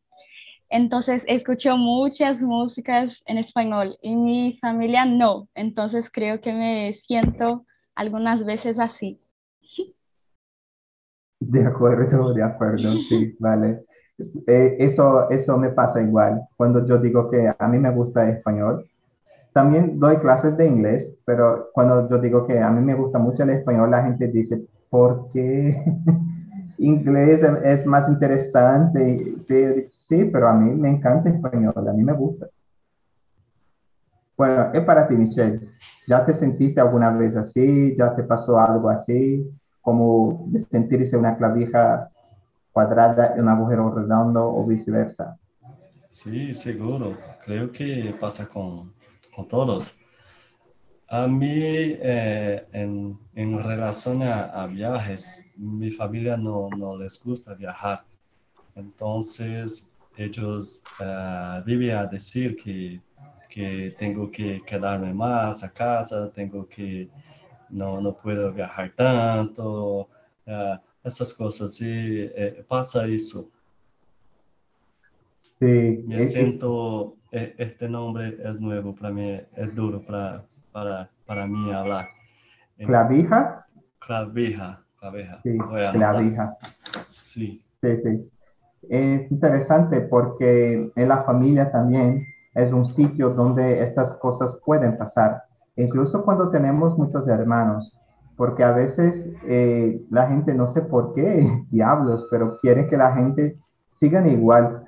[0.67, 5.47] Entonces escucho muchas músicas en español y mi familia no.
[5.54, 9.21] Entonces creo que me siento algunas veces así.
[11.39, 13.84] De acuerdo, de acuerdo, sí, vale.
[14.47, 16.41] Eh, eso, eso me pasa igual.
[16.58, 18.89] Cuando yo digo que a mí me gusta español,
[19.54, 23.43] también doy clases de inglés, pero cuando yo digo que a mí me gusta mucho
[23.43, 25.76] el español, la gente dice, ¿por qué
[26.77, 29.36] inglés es más interesante?
[29.39, 32.47] Sí, sí, pero a mí me encanta español, a mí me gusta.
[34.38, 35.60] Bueno, es para ti, Michelle.
[36.07, 37.95] ¿Ya te sentiste alguna vez así?
[37.95, 39.47] ¿Ya te pasó algo así?
[39.81, 42.10] Como de sentirse una clavija
[42.71, 45.38] cuadrada en un agujero redondo o viceversa.
[46.10, 47.17] Sí, seguro.
[47.45, 48.93] Creo que pasa con
[49.36, 50.00] con todos.
[51.13, 58.06] A mí, eh, en, en, relación a, viajes, mi familia no, no, les gusta viajar.
[58.76, 63.02] Entonces, ellos uh, viven a decir que,
[63.50, 67.10] que tengo que quedarme más a casa, tengo que,
[67.69, 70.08] no, no puedo viajar tanto,
[70.47, 71.82] uh, esas cosas.
[71.82, 73.52] Y eh, pasa eso.
[75.34, 76.06] Sí.
[76.08, 81.71] Me siento e, este nombre es nuevo para mí, es duro para, para, para mí
[81.71, 82.07] hablar.
[82.86, 83.65] ¿Clavija?
[83.99, 85.38] Clavija, clavija.
[85.38, 86.57] Sí, clavija.
[87.21, 87.63] Sí.
[87.81, 88.31] Sí, sí.
[88.89, 95.43] Es interesante porque en la familia también es un sitio donde estas cosas pueden pasar,
[95.76, 97.97] incluso cuando tenemos muchos hermanos,
[98.36, 103.13] porque a veces eh, la gente no sé por qué, diablos, pero quiere que la
[103.13, 103.57] gente
[103.89, 104.84] sigan igual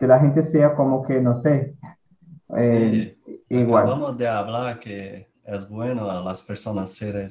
[0.00, 1.76] que la gente sea como que, no sé,
[2.56, 3.16] eh,
[3.48, 3.84] igual.
[3.84, 7.28] Acabamos de hablar que es bueno a las personas ser,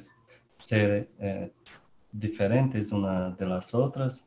[0.58, 1.52] ser eh,
[2.12, 4.26] diferentes una de las otras,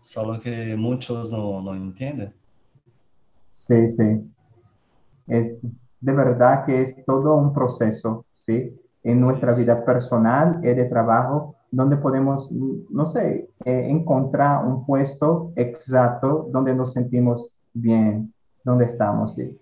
[0.00, 2.32] solo que muchos no, no entienden.
[3.52, 4.30] Sí, sí.
[5.28, 5.54] Es
[6.00, 8.76] de verdad que es todo un proceso, ¿sí?
[9.04, 15.52] En nuestra vida personal y de trabajo, donde podemos, no sé, eh, encontrar un puesto
[15.56, 18.32] exacto donde nos sentimos bien,
[18.64, 19.34] donde estamos.
[19.34, 19.58] ¿sí?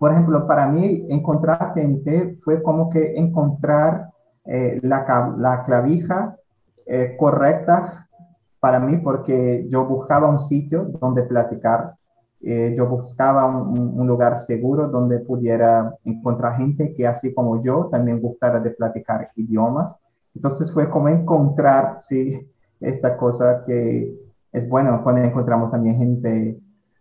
[0.00, 4.08] por ejemplo, para mí encontrar gente fue como que encontrar
[4.46, 6.36] eh, la, la, clavija
[6.86, 8.08] eh, correcta
[8.60, 11.96] para mí porque yo buscaba un sitio donde platicar,
[12.40, 18.22] eh, yo buscaba un, lugar seguro donde pudiera encontrar gente que así como yo también
[18.22, 19.94] gustara de platicar idiomas.
[20.34, 22.40] Entonces fue como encontrar, sí,
[22.80, 24.14] esta cosa que
[24.50, 26.58] es bueno cuando encontramos también gente,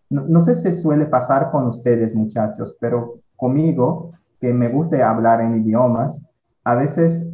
[0.10, 5.62] no, sé si suele pasar con ustedes muchachos, pero conmigo, que me gusta hablar en
[5.62, 6.20] idiomas,
[6.64, 7.32] a veces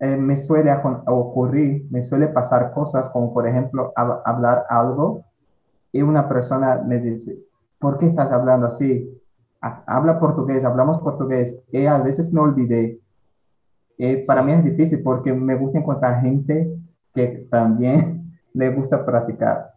[0.00, 0.72] eh, me suele
[1.06, 5.24] ocurrir, me suele pasar cosas como por ejemplo hablar algo
[5.92, 7.38] y una persona me dice,
[7.78, 9.08] ¿por qué estás hablando así?
[9.60, 11.56] Habla portugués, hablamos portugués.
[11.70, 12.98] Y a veces me olvidé.
[13.98, 16.76] Eh, para mí es difícil porque me gusta encontrar gente
[17.14, 19.72] que también le gusta practicar.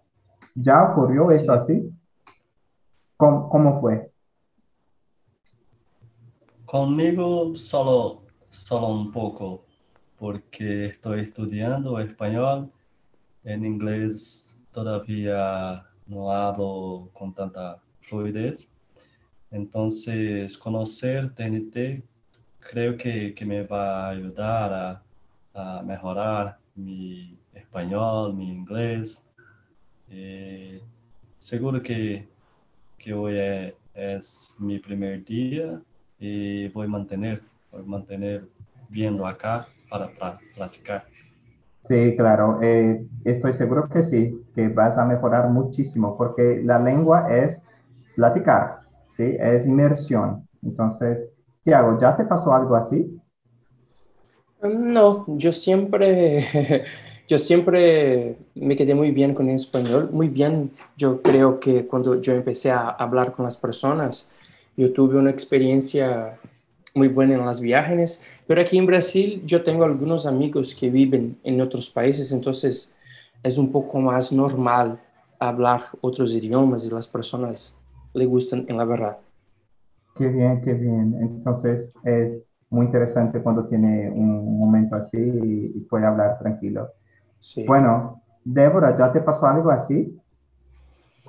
[0.56, 1.94] ¿Ya ocurrió esto así?
[3.18, 4.12] ¿Cómo, ¿Cómo, fue?
[6.66, 9.66] Conmigo solo, solo un poco
[10.18, 12.72] porque estoy estudiando español.
[13.44, 18.70] En inglés todavía no hablo con tanta fluidez.
[19.50, 22.04] Entonces, conocer TNT
[22.60, 29.28] creo que, que me va a ayudar a, a, mejorar mi español, mi inglés.
[30.10, 30.82] Eh,
[31.40, 32.28] seguro que,
[33.08, 35.80] que hoy es, es, mi primer día
[36.20, 37.42] y voy a mantener,
[37.72, 38.50] voy a mantener
[38.90, 40.10] viendo acá para,
[40.54, 41.06] platicar.
[41.86, 47.34] Sí, claro, eh, estoy seguro que sí, que vas a mejorar muchísimo, porque la lengua
[47.34, 47.64] es
[48.18, 48.80] platicar,
[49.16, 49.38] ¿sí?
[49.40, 50.46] Es inmersión.
[50.62, 51.30] Entonces,
[51.64, 53.18] Tiago, ¿ya te pasó algo así?
[54.62, 56.44] No, yo siempre,
[57.28, 60.72] yo siempre me quedé muy bien con el español, muy bien.
[60.96, 64.30] Yo creo que cuando yo empecé a hablar con las personas,
[64.78, 66.40] yo tuve una experiencia
[66.96, 71.38] muy buena en las viajes, pero aquí en Brasil yo tengo algunos amigos que viven
[71.44, 72.92] en otros países, entonces
[73.44, 75.00] es un poco más normal
[75.40, 77.78] hablar otros idiomas y las personas
[78.14, 79.18] le gustan en la verdad.
[80.16, 81.16] Qué bien, qué bien.
[81.22, 86.90] Entonces es muy interesante cuando tiene un momento así y, puede hablar tranquilo.
[87.40, 87.64] Sí.
[87.66, 90.18] Bueno, Débora, ¿ya te pasó algo así?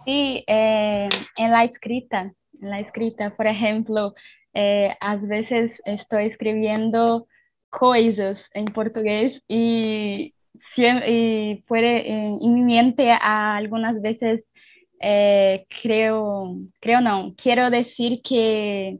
[0.05, 4.15] Sí, eh, en la escrita, en la escrita, por ejemplo,
[4.55, 7.27] eh, às vezes estou escrevendo
[7.71, 10.33] coisas em português e,
[10.77, 14.41] e puede, em mi mente algumas vezes
[15.01, 18.99] eh, creo, creo não, quero dizer que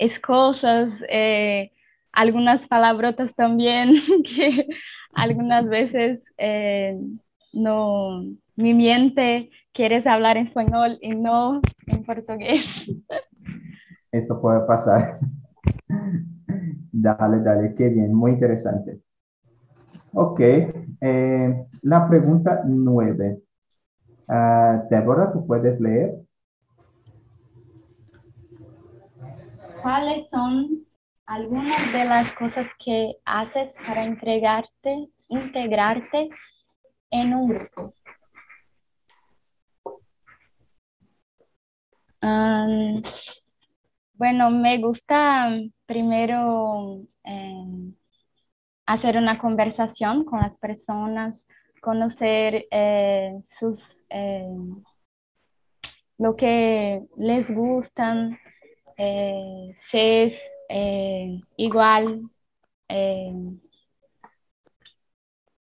[0.00, 1.70] as coisas, eh,
[2.16, 3.92] algumas palabrotas também,
[4.24, 4.66] que
[5.14, 6.98] algumas vezes eh,
[7.52, 8.24] no,
[8.56, 12.64] mi mente quieres hablar en español y no en portugués.
[14.10, 15.18] Eso puede pasar.
[16.90, 19.00] dale, dale, qué bien, muy interesante.
[20.12, 23.42] Ok, eh, la pregunta nueve.
[24.28, 26.16] Uh, Débora, ¿tú puedes leer?
[29.82, 30.85] ¿Cuáles son
[31.26, 36.30] algunas de las cosas que haces para integrarte, integrarte
[37.10, 37.94] en un grupo?
[44.14, 45.50] Bueno, me gusta
[45.84, 47.94] primero em,
[48.86, 51.34] hacer una conversación con las personas,
[51.82, 54.82] conocer eh, sus em,
[56.18, 58.38] lo que les gustan,
[58.96, 62.22] eh, si es eh, igual,
[62.88, 63.60] em,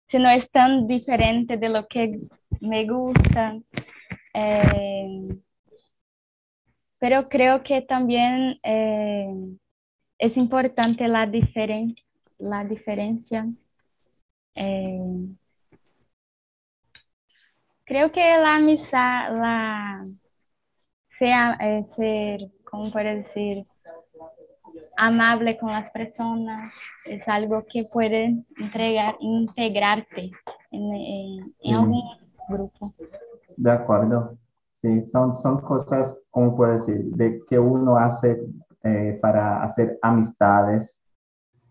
[0.09, 2.19] si no es tan diferente de lo que
[2.59, 3.57] me gusta.
[7.01, 9.33] Pero creo que también eh,
[10.19, 11.95] es importante la, diferen
[12.37, 13.47] la diferencia.
[14.55, 14.99] Eh,
[17.85, 20.05] creo que la amistad, la
[21.17, 23.65] sea, eh, ser, ¿cómo puedo decir?
[25.03, 26.71] Amable con las personas
[27.05, 30.29] es algo que puede entregar, integrarte
[30.69, 32.03] en, en, en algún
[32.47, 32.93] grupo.
[33.57, 34.37] De acuerdo.
[34.83, 38.43] Sí, son, son cosas, como puedo decir, de que uno hace
[38.83, 41.01] eh, para hacer amistades,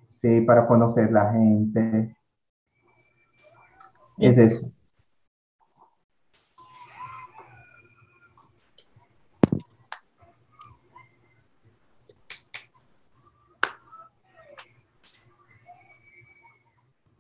[0.09, 2.17] sí, para conocer la gente.
[4.19, 4.73] Es eso.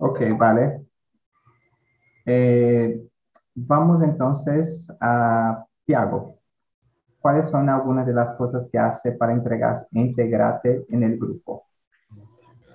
[0.03, 0.86] Ok, vale.
[2.24, 3.07] Eh,
[3.55, 6.40] vamos entonces a Tiago.
[7.20, 11.66] ¿cuáles son algunas de las cosas que hace para entregar, integrarte en el grupo?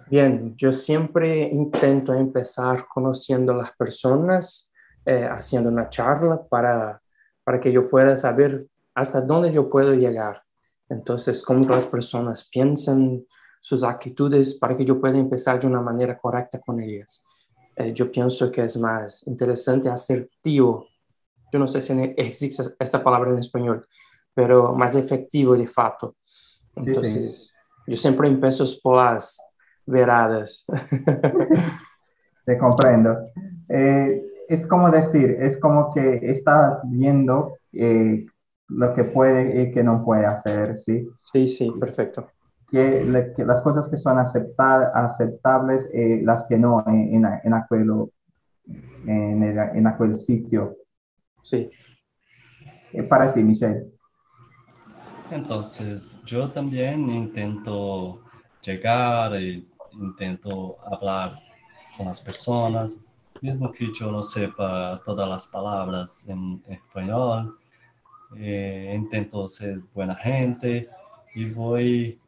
[0.08, 4.72] Bien, yo siempre intento empezar conociendo a las personas,
[5.04, 7.02] eh, haciendo una charla para,
[7.44, 10.44] para que yo pueda saber hasta dónde yo puedo llegar.
[10.90, 13.26] Entonces, cómo las personas piensan,
[13.66, 17.26] sus actitudes, para que yo pueda empezar de una manera correcta con ellas.
[17.76, 20.86] Eh, yo pienso que es más interesante, asertivo.
[21.52, 23.84] Yo no sé si existe esta palabra en español,
[24.36, 26.16] pero más efectivo de fato.
[26.76, 27.56] Entonces,
[27.88, 29.42] yo siempre empiezo por las
[29.84, 30.66] veradas.
[32.46, 33.18] Te comprendo.
[33.68, 38.28] Eh, es como decir, es como que estás viendo eh,
[38.68, 41.10] lo que puede y que no puede hacer, ¿sí?
[41.34, 42.28] Sí, sí, perfecto.
[42.68, 43.06] Que,
[43.38, 47.90] las cosas que son aceptables y eh, las que no en, en, en, aquel,
[49.06, 50.76] en, en aquel sitio.
[51.42, 51.70] Sí.
[53.08, 53.86] para ti, Michelle.
[55.32, 58.22] Entonces, yo también intento
[58.62, 61.40] llegar y intento hablar
[61.98, 63.02] con las personas,
[63.42, 67.58] mismo que yo no sepa todas las palabras en español,
[68.38, 70.90] eh, intento ser buena gente
[71.34, 72.20] y voy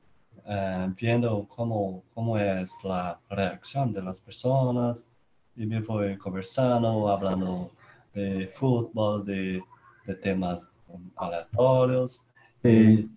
[0.47, 5.11] eh, viendo cómo, cómo es la reacción de las personas
[5.55, 7.71] y me voy conversando, hablando
[8.13, 9.61] de fútbol, de,
[10.05, 10.69] de temas
[11.15, 12.23] aleatorios.
[12.63, 13.09] Y,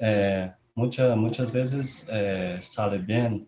[0.00, 3.46] eh, muchas, muchas veces eh, sale bien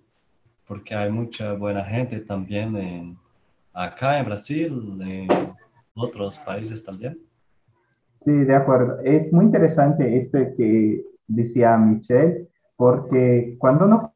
[0.66, 3.16] porque hay mucha buena gente también
[3.72, 5.28] acá en Brasil, en
[5.94, 7.18] otros países también.
[8.20, 9.00] Sí, de acuerdo.
[9.00, 14.14] Es muy interesante esto que decía Michelle, porque cuando no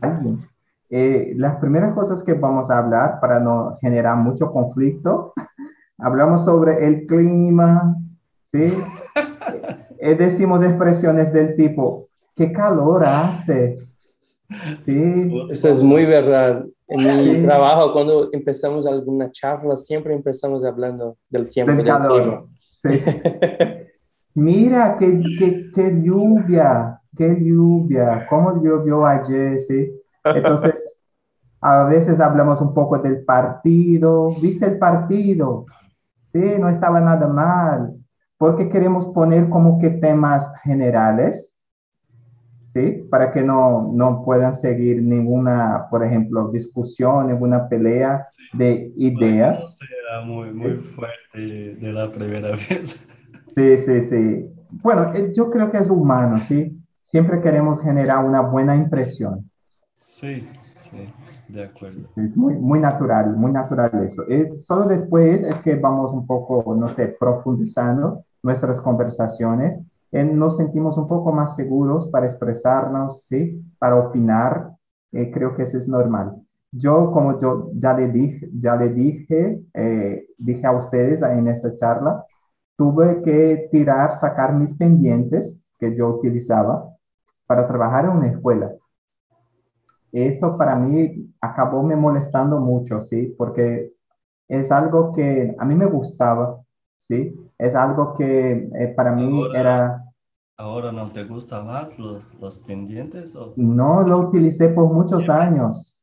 [0.00, 0.46] alguien,
[0.90, 5.32] eh, las primeras cosas que vamos a hablar para no generar mucho conflicto,
[5.98, 7.96] hablamos sobre el clima,
[8.44, 8.72] ¿sí?
[9.96, 13.78] Eh, decimos expresiones del tipo, qué calor hace.
[14.84, 15.46] Sí.
[15.48, 16.66] Eso es muy verdad.
[16.88, 21.72] En mi trabajo, cuando empezamos alguna charla, siempre empezamos hablando del tiempo.
[21.72, 22.48] Del calor.
[22.74, 22.90] Sí.
[24.34, 29.92] Mira, qué, qué, qué, lluvia, qué lluvia, cómo llovió ayer, ¿sí?
[30.24, 31.02] Entonces,
[31.60, 34.30] a veces hablamos un poco del partido.
[34.40, 35.66] ¿Viste el partido?
[36.24, 37.94] Sí, no estaba nada mal.
[38.36, 41.54] Porque queremos poner como que temas generales
[42.74, 43.06] ¿sí?
[43.08, 49.78] Para que no, no puedan seguir ninguna, por ejemplo, discusión, ninguna pelea de ideas.
[49.78, 53.06] Será muy, muy fuerte de la primera vez.
[53.54, 54.46] Sí, sí, sí.
[54.82, 56.76] Bueno, eh, yo creo que es humano, ¿sí?
[57.02, 59.50] Siempre queremos generar una buena impresión.
[59.92, 60.48] Sí,
[60.78, 61.12] sí,
[61.48, 62.08] de acuerdo.
[62.16, 64.24] Es muy, muy natural, muy natural eso.
[64.28, 69.78] Eh, solo después es que vamos un poco, no sé, profundizando nuestras conversaciones
[70.22, 73.60] nos sentimos un poco más seguros para expresarnos, ¿sí?
[73.78, 74.70] Para opinar.
[75.12, 76.36] Eh, creo que eso es normal.
[76.70, 81.76] Yo, como yo ya le dije, ya le dije, eh, dije a ustedes en esa
[81.76, 82.24] charla,
[82.76, 86.88] tuve que tirar, sacar mis pendientes que yo utilizaba
[87.46, 88.72] para trabajar en una escuela.
[90.12, 93.34] Eso para mí acabó me molestando mucho, ¿sí?
[93.36, 93.92] Porque
[94.48, 96.60] es algo que a mí me gustaba,
[96.98, 97.34] ¿sí?
[97.58, 100.04] Es algo que eh, para mí era
[100.56, 103.34] ¿Ahora no te gustan más los, los pendientes?
[103.34, 103.54] O...
[103.56, 106.00] No, lo utilicé por muchos años.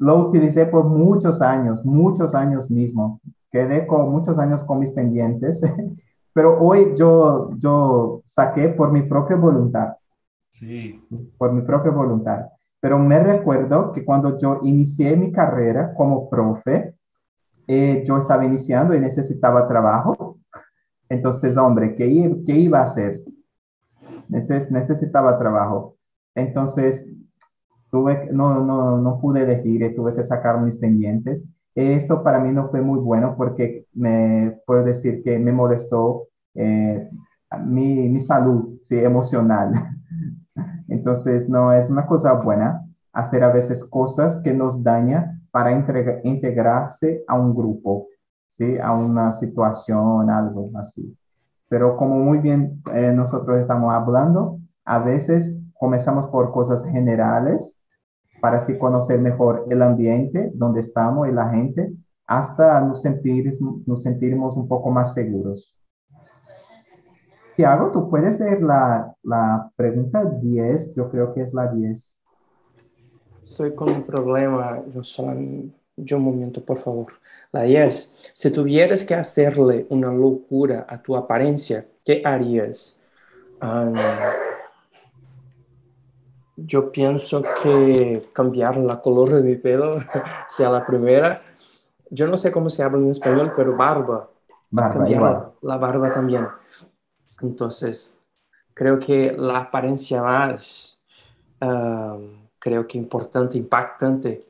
[0.00, 3.20] Lo utilicé por muchos años, muchos años mismo.
[3.52, 5.60] Quedé con muchos años con mis pendientes,
[6.32, 9.92] pero hoy yo, yo saqué por mi propia voluntad.
[10.48, 11.00] Sí.
[11.36, 12.46] Por mi propia voluntad.
[12.80, 16.94] Pero me recuerdo que cuando yo inicié mi carrera como profe,
[17.68, 20.38] eh, yo estaba iniciando y necesitaba trabajo
[21.08, 23.20] entonces, hombre, ¿qué, iba a hacer?
[24.28, 25.96] necesitaba trabajo.
[26.34, 27.06] Entonces,
[27.90, 31.44] tuve, no, no, no pude elegir, tuve que sacar mis pendientes.
[31.74, 37.08] Esto para mí no fue muy bueno porque me puedo decir que me molestó eh,
[37.64, 39.72] mi, mi, salud sí, emocional.
[40.88, 47.24] Entonces, no es una cosa buena hacer a veces cosas que nos dañan para integrarse
[47.26, 48.08] a un grupo.
[48.52, 48.78] ¿sí?
[48.78, 51.16] a una situación, algo así.
[51.68, 57.81] Pero como muy bien eh, nosotros estamos hablando, a veces comenzamos por cosas generales
[58.42, 61.92] para así conocer mejor el ambiente donde estamos y la gente,
[62.26, 65.78] hasta nos, sentir, nos sentirnos un poco más seguros.
[67.54, 72.18] Tiago, tú puedes leer la, la pregunta 10, yo creo que es la 10.
[73.44, 75.02] Estoy con un problema, yo,
[75.96, 77.12] yo un momento, por favor.
[77.52, 82.98] La es, si tuvieras que hacerle una locura a tu apariencia, ¿qué harías?
[83.62, 83.94] Um,
[86.56, 89.96] yo pienso que cambiar la color de mi pelo
[90.48, 91.42] sea la primera.
[92.10, 94.28] Yo no sé cómo se habla en español, pero barba.
[94.70, 95.52] Barba, cambiar igual.
[95.62, 96.46] la barba también.
[97.40, 98.18] Entonces,
[98.74, 101.02] creo que la apariencia más,
[101.60, 104.46] um, creo que importante, impactante,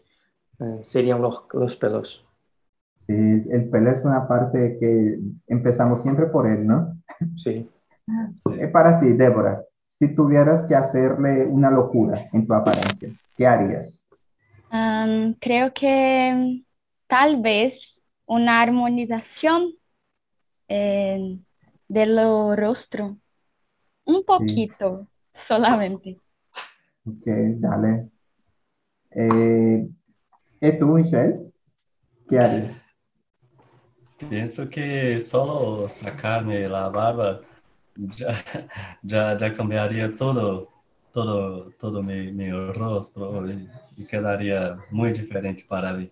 [0.58, 2.24] eh, serían los, los pelos.
[2.98, 6.96] Sí, el pelo es una parte que empezamos siempre por él, ¿no?
[7.36, 7.68] Sí.
[8.56, 9.64] Eh, Para ti, Débora,
[10.02, 14.04] si tuvieras que hacerle una locura en tu apariencia, ¿qué harías?
[15.38, 16.64] Creo que
[17.06, 19.74] tal vez una armonización
[20.66, 21.38] eh,
[21.86, 23.16] de lo rostro,
[24.04, 25.06] un poquito
[25.46, 26.18] solamente.
[27.06, 27.24] Ok,
[27.60, 28.08] dale.
[29.12, 29.88] Eh,
[30.62, 31.52] ¿Y tú, Michelle?
[32.28, 32.84] ¿Qué harías?
[34.28, 37.40] Pienso que solo sacarme la barba
[37.96, 38.34] ya,
[39.02, 40.68] ya, ya cambiaría todo,
[41.12, 46.10] todo, todo mi, mi rostro y, y quedaría muy diferente para mí.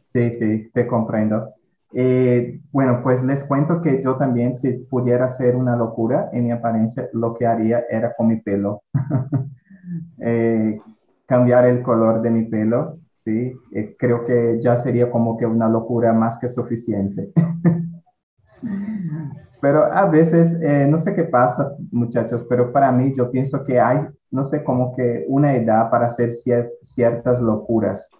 [0.00, 1.54] Sí, sí, te comprendo.
[1.92, 6.52] Eh, bueno, pues les cuento que yo también, si pudiera hacer una locura en mi
[6.52, 8.82] apariencia, lo que haría era con mi pelo.
[10.22, 10.78] Eh,
[11.26, 13.52] cambiar el color de mi pelo, sí.
[13.72, 17.32] Eh, creo que ya sería como que una locura más que suficiente.
[19.60, 23.78] Pero a veces, eh, no sé qué pasa, muchachos, pero para mí yo pienso que
[23.78, 28.10] hay, no sé, como que una edad para hacer cier- ciertas locuras.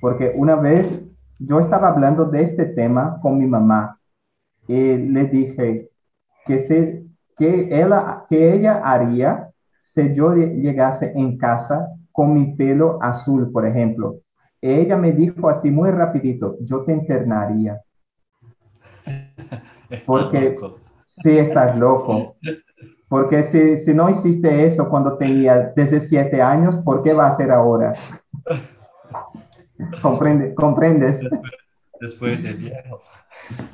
[0.00, 1.02] Porque una vez
[1.38, 3.98] yo estaba hablando de este tema con mi mamá
[4.68, 5.90] y le dije
[6.46, 7.04] que, se,
[7.36, 9.50] que, ella, que ella haría
[9.80, 14.16] si yo lle- llegase en casa con mi pelo azul, por ejemplo.
[14.60, 17.80] Ella me dijo así muy rapidito, yo te internaría.
[20.06, 20.78] Porque Loco.
[21.06, 22.36] sí estás loco.
[23.08, 27.50] Porque si, si no hiciste eso cuando tenía 17 años, ¿por qué va a ser
[27.50, 27.92] ahora?
[30.02, 31.20] Comprende, ¿Comprendes?
[32.00, 33.00] Después de viejo.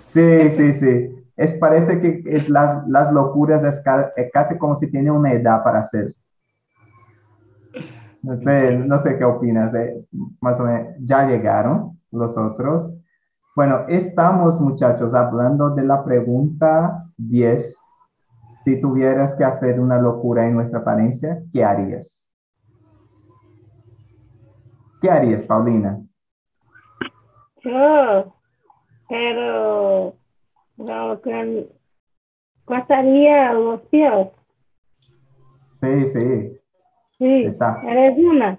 [0.01, 1.11] Sí, sí, sí.
[1.37, 3.81] Es, parece que es las, las locuras es,
[4.17, 6.15] es casi como si tiene una edad para hacer.
[8.23, 9.75] No sé, no sé qué opinas.
[9.75, 10.05] eh,
[10.41, 12.93] Más o menos, ya llegaron los otros.
[13.55, 17.79] Bueno, estamos, muchachos, hablando de la pregunta 10.
[18.65, 22.29] Si tuvieras que hacer una locura en nuestra apariencia, ¿qué harías?
[25.01, 26.01] ¿Qué harías, Paulina?
[27.63, 28.35] Yo,
[29.09, 30.15] pero,
[30.77, 31.71] no, que
[32.65, 34.29] cortaría los pies.
[35.81, 36.61] Sí, sí,
[37.19, 37.81] Sí, está.
[37.87, 38.59] eres una.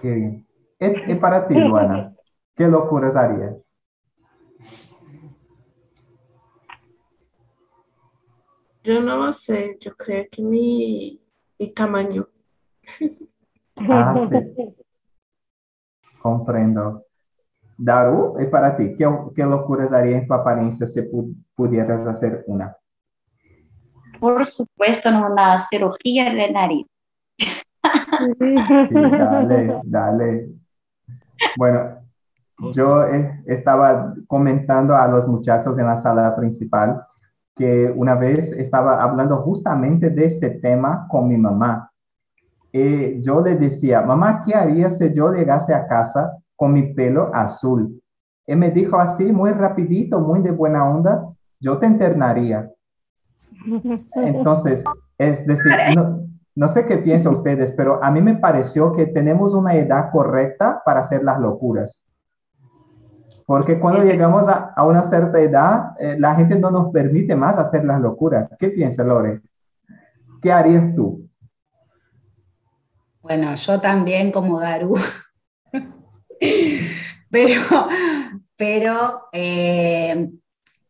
[0.00, 0.42] Qué
[0.80, 2.14] y para ti, Luana,
[2.54, 3.65] ¿qué locuras harías?
[8.86, 11.20] Yo no lo sé, yo creo que mi,
[11.58, 12.28] mi tamaño.
[13.88, 14.38] Ah, sí,
[16.22, 17.04] comprendo.
[17.76, 22.44] Daru, y para ti, ¿qué, qué locuras harías en tu apariencia si pu- pudieras hacer
[22.46, 22.74] una?
[24.18, 26.86] Por supuesto, una cirugía de nariz.
[28.88, 30.48] Sí, dale, dale.
[31.56, 31.98] Bueno,
[32.72, 37.05] yo eh, estaba comentando a los muchachos en la sala principal
[37.56, 41.90] que una vez estaba hablando justamente de este tema con mi mamá.
[42.70, 47.34] Y yo le decía, mamá, ¿qué haría si yo llegase a casa con mi pelo
[47.34, 48.00] azul?
[48.46, 52.70] Y me dijo así, muy rapidito, muy de buena onda, yo te internaría.
[54.14, 54.84] Entonces,
[55.16, 59.54] es decir, no, no sé qué piensan ustedes, pero a mí me pareció que tenemos
[59.54, 62.06] una edad correcta para hacer las locuras.
[63.46, 67.56] Porque cuando llegamos a, a una cierta edad, eh, la gente no nos permite más
[67.56, 68.50] hacer las locuras.
[68.58, 69.40] ¿Qué piensa Lore?
[70.42, 71.28] ¿Qué harías tú?
[73.22, 74.96] Bueno, yo también como Daru.
[77.30, 77.60] pero
[78.56, 80.30] pero eh,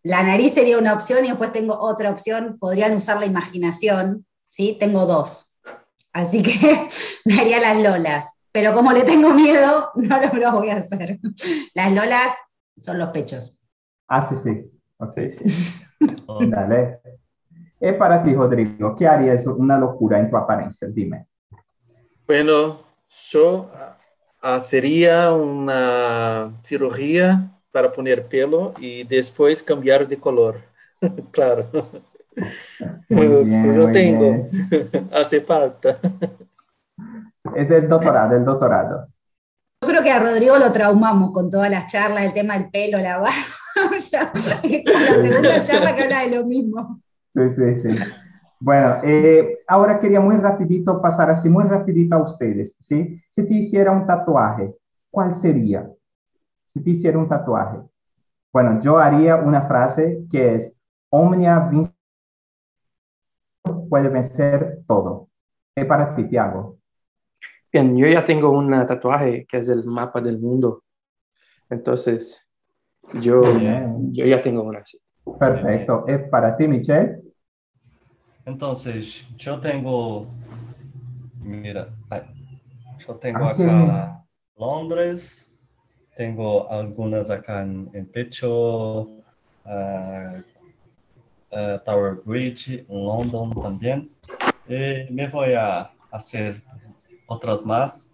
[0.03, 2.59] la nariz sería una opción y después tengo otra opción.
[2.59, 4.77] Podrían usar la imaginación, ¿sí?
[4.79, 5.59] Tengo dos.
[6.13, 6.89] Así que
[7.25, 8.33] me haría las lolas.
[8.53, 11.19] Pero como le tengo miedo, no lo, lo voy a hacer.
[11.75, 12.33] Las lolas
[12.83, 13.59] son los pechos.
[14.09, 14.71] Ah, sí, sí.
[14.99, 15.45] Ok, Sí.
[16.51, 17.01] dale.
[17.81, 20.89] Y para ti, Rodrigo, ¿qué harías una locura en tu apariencia?
[20.89, 21.27] Dime.
[22.27, 22.81] Bueno,
[23.31, 23.71] yo
[24.41, 30.61] haría una cirugía para poner pelo y después cambiar de color.
[31.31, 31.67] claro.
[33.09, 34.49] Muy bien, no muy tengo.
[34.51, 34.51] bien.
[35.13, 35.99] Hace falta.
[37.57, 39.09] Es el doctorado, el doctorado.
[39.87, 43.19] Creo que a Rodrigo lo traumamos con todas las charlas, el tema del pelo, la
[43.19, 43.35] barba.
[44.11, 47.01] ya, la segunda charla que habla de lo mismo.
[47.35, 48.03] Sí, sí, sí.
[48.59, 53.21] Bueno, eh, ahora quería muy rapidito pasar así, muy rapidito a ustedes, ¿sí?
[53.31, 54.75] Si te hiciera un tatuaje,
[55.11, 55.91] ¿cuál sería?
[56.67, 57.79] Si te hiciera un tatuaje.
[58.53, 60.75] Bueno, yo haría una frase que es,
[61.11, 61.71] omnia
[63.89, 65.29] puede vencer todo.
[65.75, 66.79] ¿Qué para ti, Tiago?
[67.77, 70.83] Bien, yo ya tengo un tatuaje que es el mapa del mundo.
[71.69, 72.49] Entonces,
[73.21, 74.15] yo, Bien.
[74.15, 74.99] yo ya tengo una así.
[75.39, 76.07] Perfecto.
[76.09, 77.21] ¿Es para ti, Michelle?
[78.47, 80.27] Entonces, yo tengo,
[81.43, 81.95] mira,
[83.07, 84.25] yo tengo Ah, qué acá
[84.57, 85.55] Londres,
[86.17, 89.07] tengo algunas acá en, en pecho,
[89.67, 90.41] ah,
[91.53, 94.11] ah, Tower Bridge, en London también.
[94.67, 96.63] Y me voy a hacer
[97.27, 98.11] otras más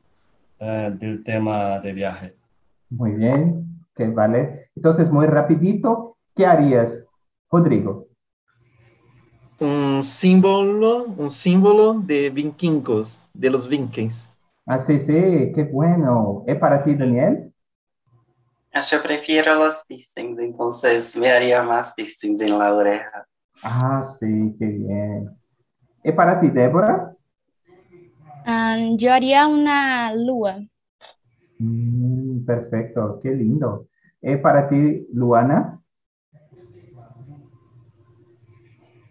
[0.61, 2.37] ah, del tema de viaje.
[2.91, 4.71] Muy bien, que vale.
[4.77, 7.05] Entonces, muy rapidito, ¿qué harías,
[7.51, 8.07] Rodrigo?
[9.61, 14.33] Un símbolo, un símbolo de vikingos, de los vikings.
[14.67, 15.13] Ah, sí, sí,
[15.55, 16.45] qué bueno.
[16.47, 17.53] ¿Es para ti, Daniel?
[18.75, 23.27] Yo prefiero los piercings, entonces me haría más piercings en la oreja.
[23.63, 25.31] Ah, sí, qué bien.
[26.03, 27.15] ¿Es para ti, Débora?
[28.45, 30.59] Ah, yo haría una lua.
[31.59, 33.89] Mm, perfecto, qué lindo.
[34.21, 35.81] ¿Es para ti, Luana?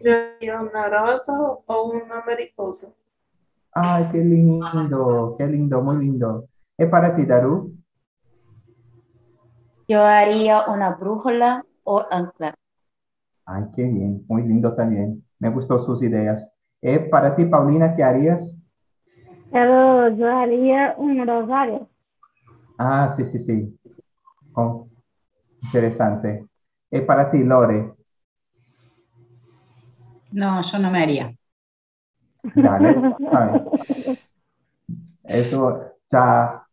[0.00, 1.32] Yo haría una rosa
[1.66, 2.88] o una mariposa.
[3.72, 6.48] Ay, qué lindo, qué lindo, muy lindo.
[6.76, 7.72] ¿Es para ti, Daru?
[9.88, 12.54] Yo haría una brújula o ancla.
[13.44, 15.24] Ay, qué bien, muy lindo también.
[15.38, 16.52] Me gustó sus ideas.
[16.80, 18.56] ¿Es para ti, Paulina, qué harías?
[19.52, 21.88] Pero yo haría un rosario.
[22.78, 23.78] Ah, sí, sí, sí.
[24.54, 24.88] Oh,
[25.62, 26.46] interesante.
[26.90, 27.92] ¿Es para ti, Lore?
[30.32, 31.34] No, yo no me haría.
[32.54, 33.62] Dale, a ver.
[35.24, 36.66] Eso ya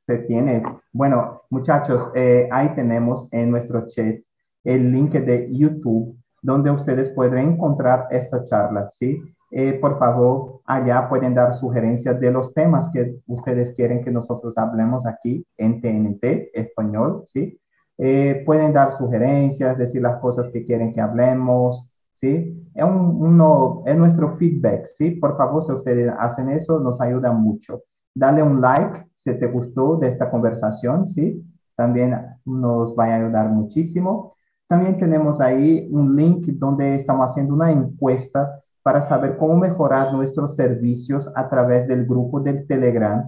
[0.00, 0.62] se tiene.
[0.92, 4.16] Bueno, muchachos, eh, ahí tenemos en nuestro chat
[4.64, 9.20] el link de YouTube donde ustedes pueden encontrar esta charla, ¿sí?
[9.50, 14.58] Eh, por favor, allá pueden dar sugerencias de los temas que ustedes quieren que nosotros
[14.58, 17.58] hablemos aquí en TNT Español, ¿sí?
[17.96, 22.68] Eh, pueden dar sugerencias, decir las cosas que quieren que hablemos, ¿sí?
[22.74, 25.12] Es, un, es nuestro feedback, ¿sí?
[25.12, 27.80] Por favor, si ustedes hacen eso, nos ayuda mucho.
[28.14, 31.42] Dale un like si te gustó de esta conversación, ¿sí?
[31.76, 32.14] También
[32.44, 34.34] nos va a ayudar muchísimo.
[34.66, 40.56] También tenemos ahí un link donde estamos haciendo una encuesta para saber cómo mejorar nuestros
[40.56, 43.22] servicios a través del grupo del Telegram.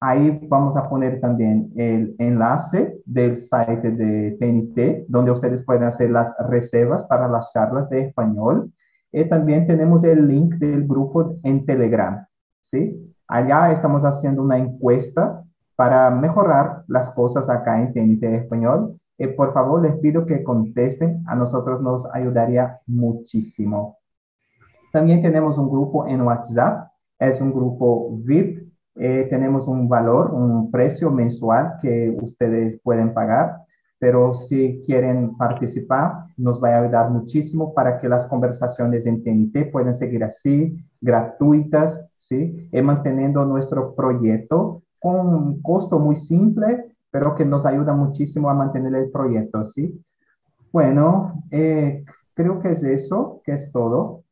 [0.00, 6.08] Ahí vamos a poner también el enlace del site de TNT, donde ustedes pueden hacer
[6.08, 8.72] las reservas para las charlas de español.
[9.12, 12.26] Y también tenemos el link del grupo en Telegram,
[12.62, 13.14] ¿sí?
[13.28, 15.44] Allá estamos haciendo una encuesta
[15.74, 18.98] para mejorar las cosas acá en TNT Español.
[19.18, 23.98] Eh, por favor, les pido que contesten, a nosotros nos ayudaría muchísimo.
[24.96, 26.88] También tenemos un grupo en WhatsApp,
[27.18, 33.58] es un grupo VIP, eh, tenemos un valor, un precio mensual que ustedes pueden pagar,
[33.98, 39.70] pero si quieren participar, nos va a ayudar muchísimo para que las conversaciones en TNT
[39.70, 42.70] puedan seguir así, gratuitas, ¿sí?
[42.72, 48.54] Y manteniendo nuestro proyecto con un costo muy simple, pero que nos ayuda muchísimo a
[48.54, 50.02] mantener el proyecto, ¿sí?
[50.72, 54.22] Bueno, eh, creo que es eso, que es todo.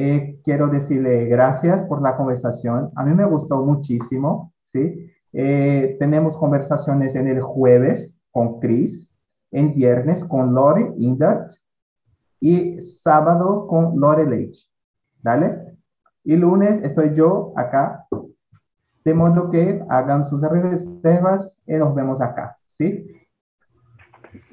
[0.00, 2.92] Eh, quiero decirle gracias por la conversación.
[2.94, 5.10] A mí me gustó muchísimo, ¿sí?
[5.32, 9.20] Eh, tenemos conversaciones en el jueves con Chris,
[9.50, 11.50] en viernes con Lore Indert
[12.38, 14.70] y sábado con Lore Leitch,
[15.20, 15.76] ¿vale?
[16.22, 18.06] Y lunes estoy yo acá,
[19.04, 23.04] de modo que hagan sus reservas y nos vemos acá, ¿sí?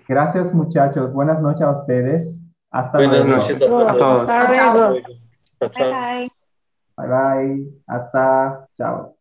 [0.08, 2.42] Gracias muchachos, buenas noches a ustedes.
[2.72, 3.36] Hasta Buenas luego.
[3.36, 4.28] noches a todos.
[4.28, 5.25] Hasta luego.
[5.74, 6.02] Chao, chao.
[6.02, 6.30] Bye bye.
[6.98, 7.66] Bye bye.
[7.90, 8.68] Hasta.
[8.78, 9.15] Chao.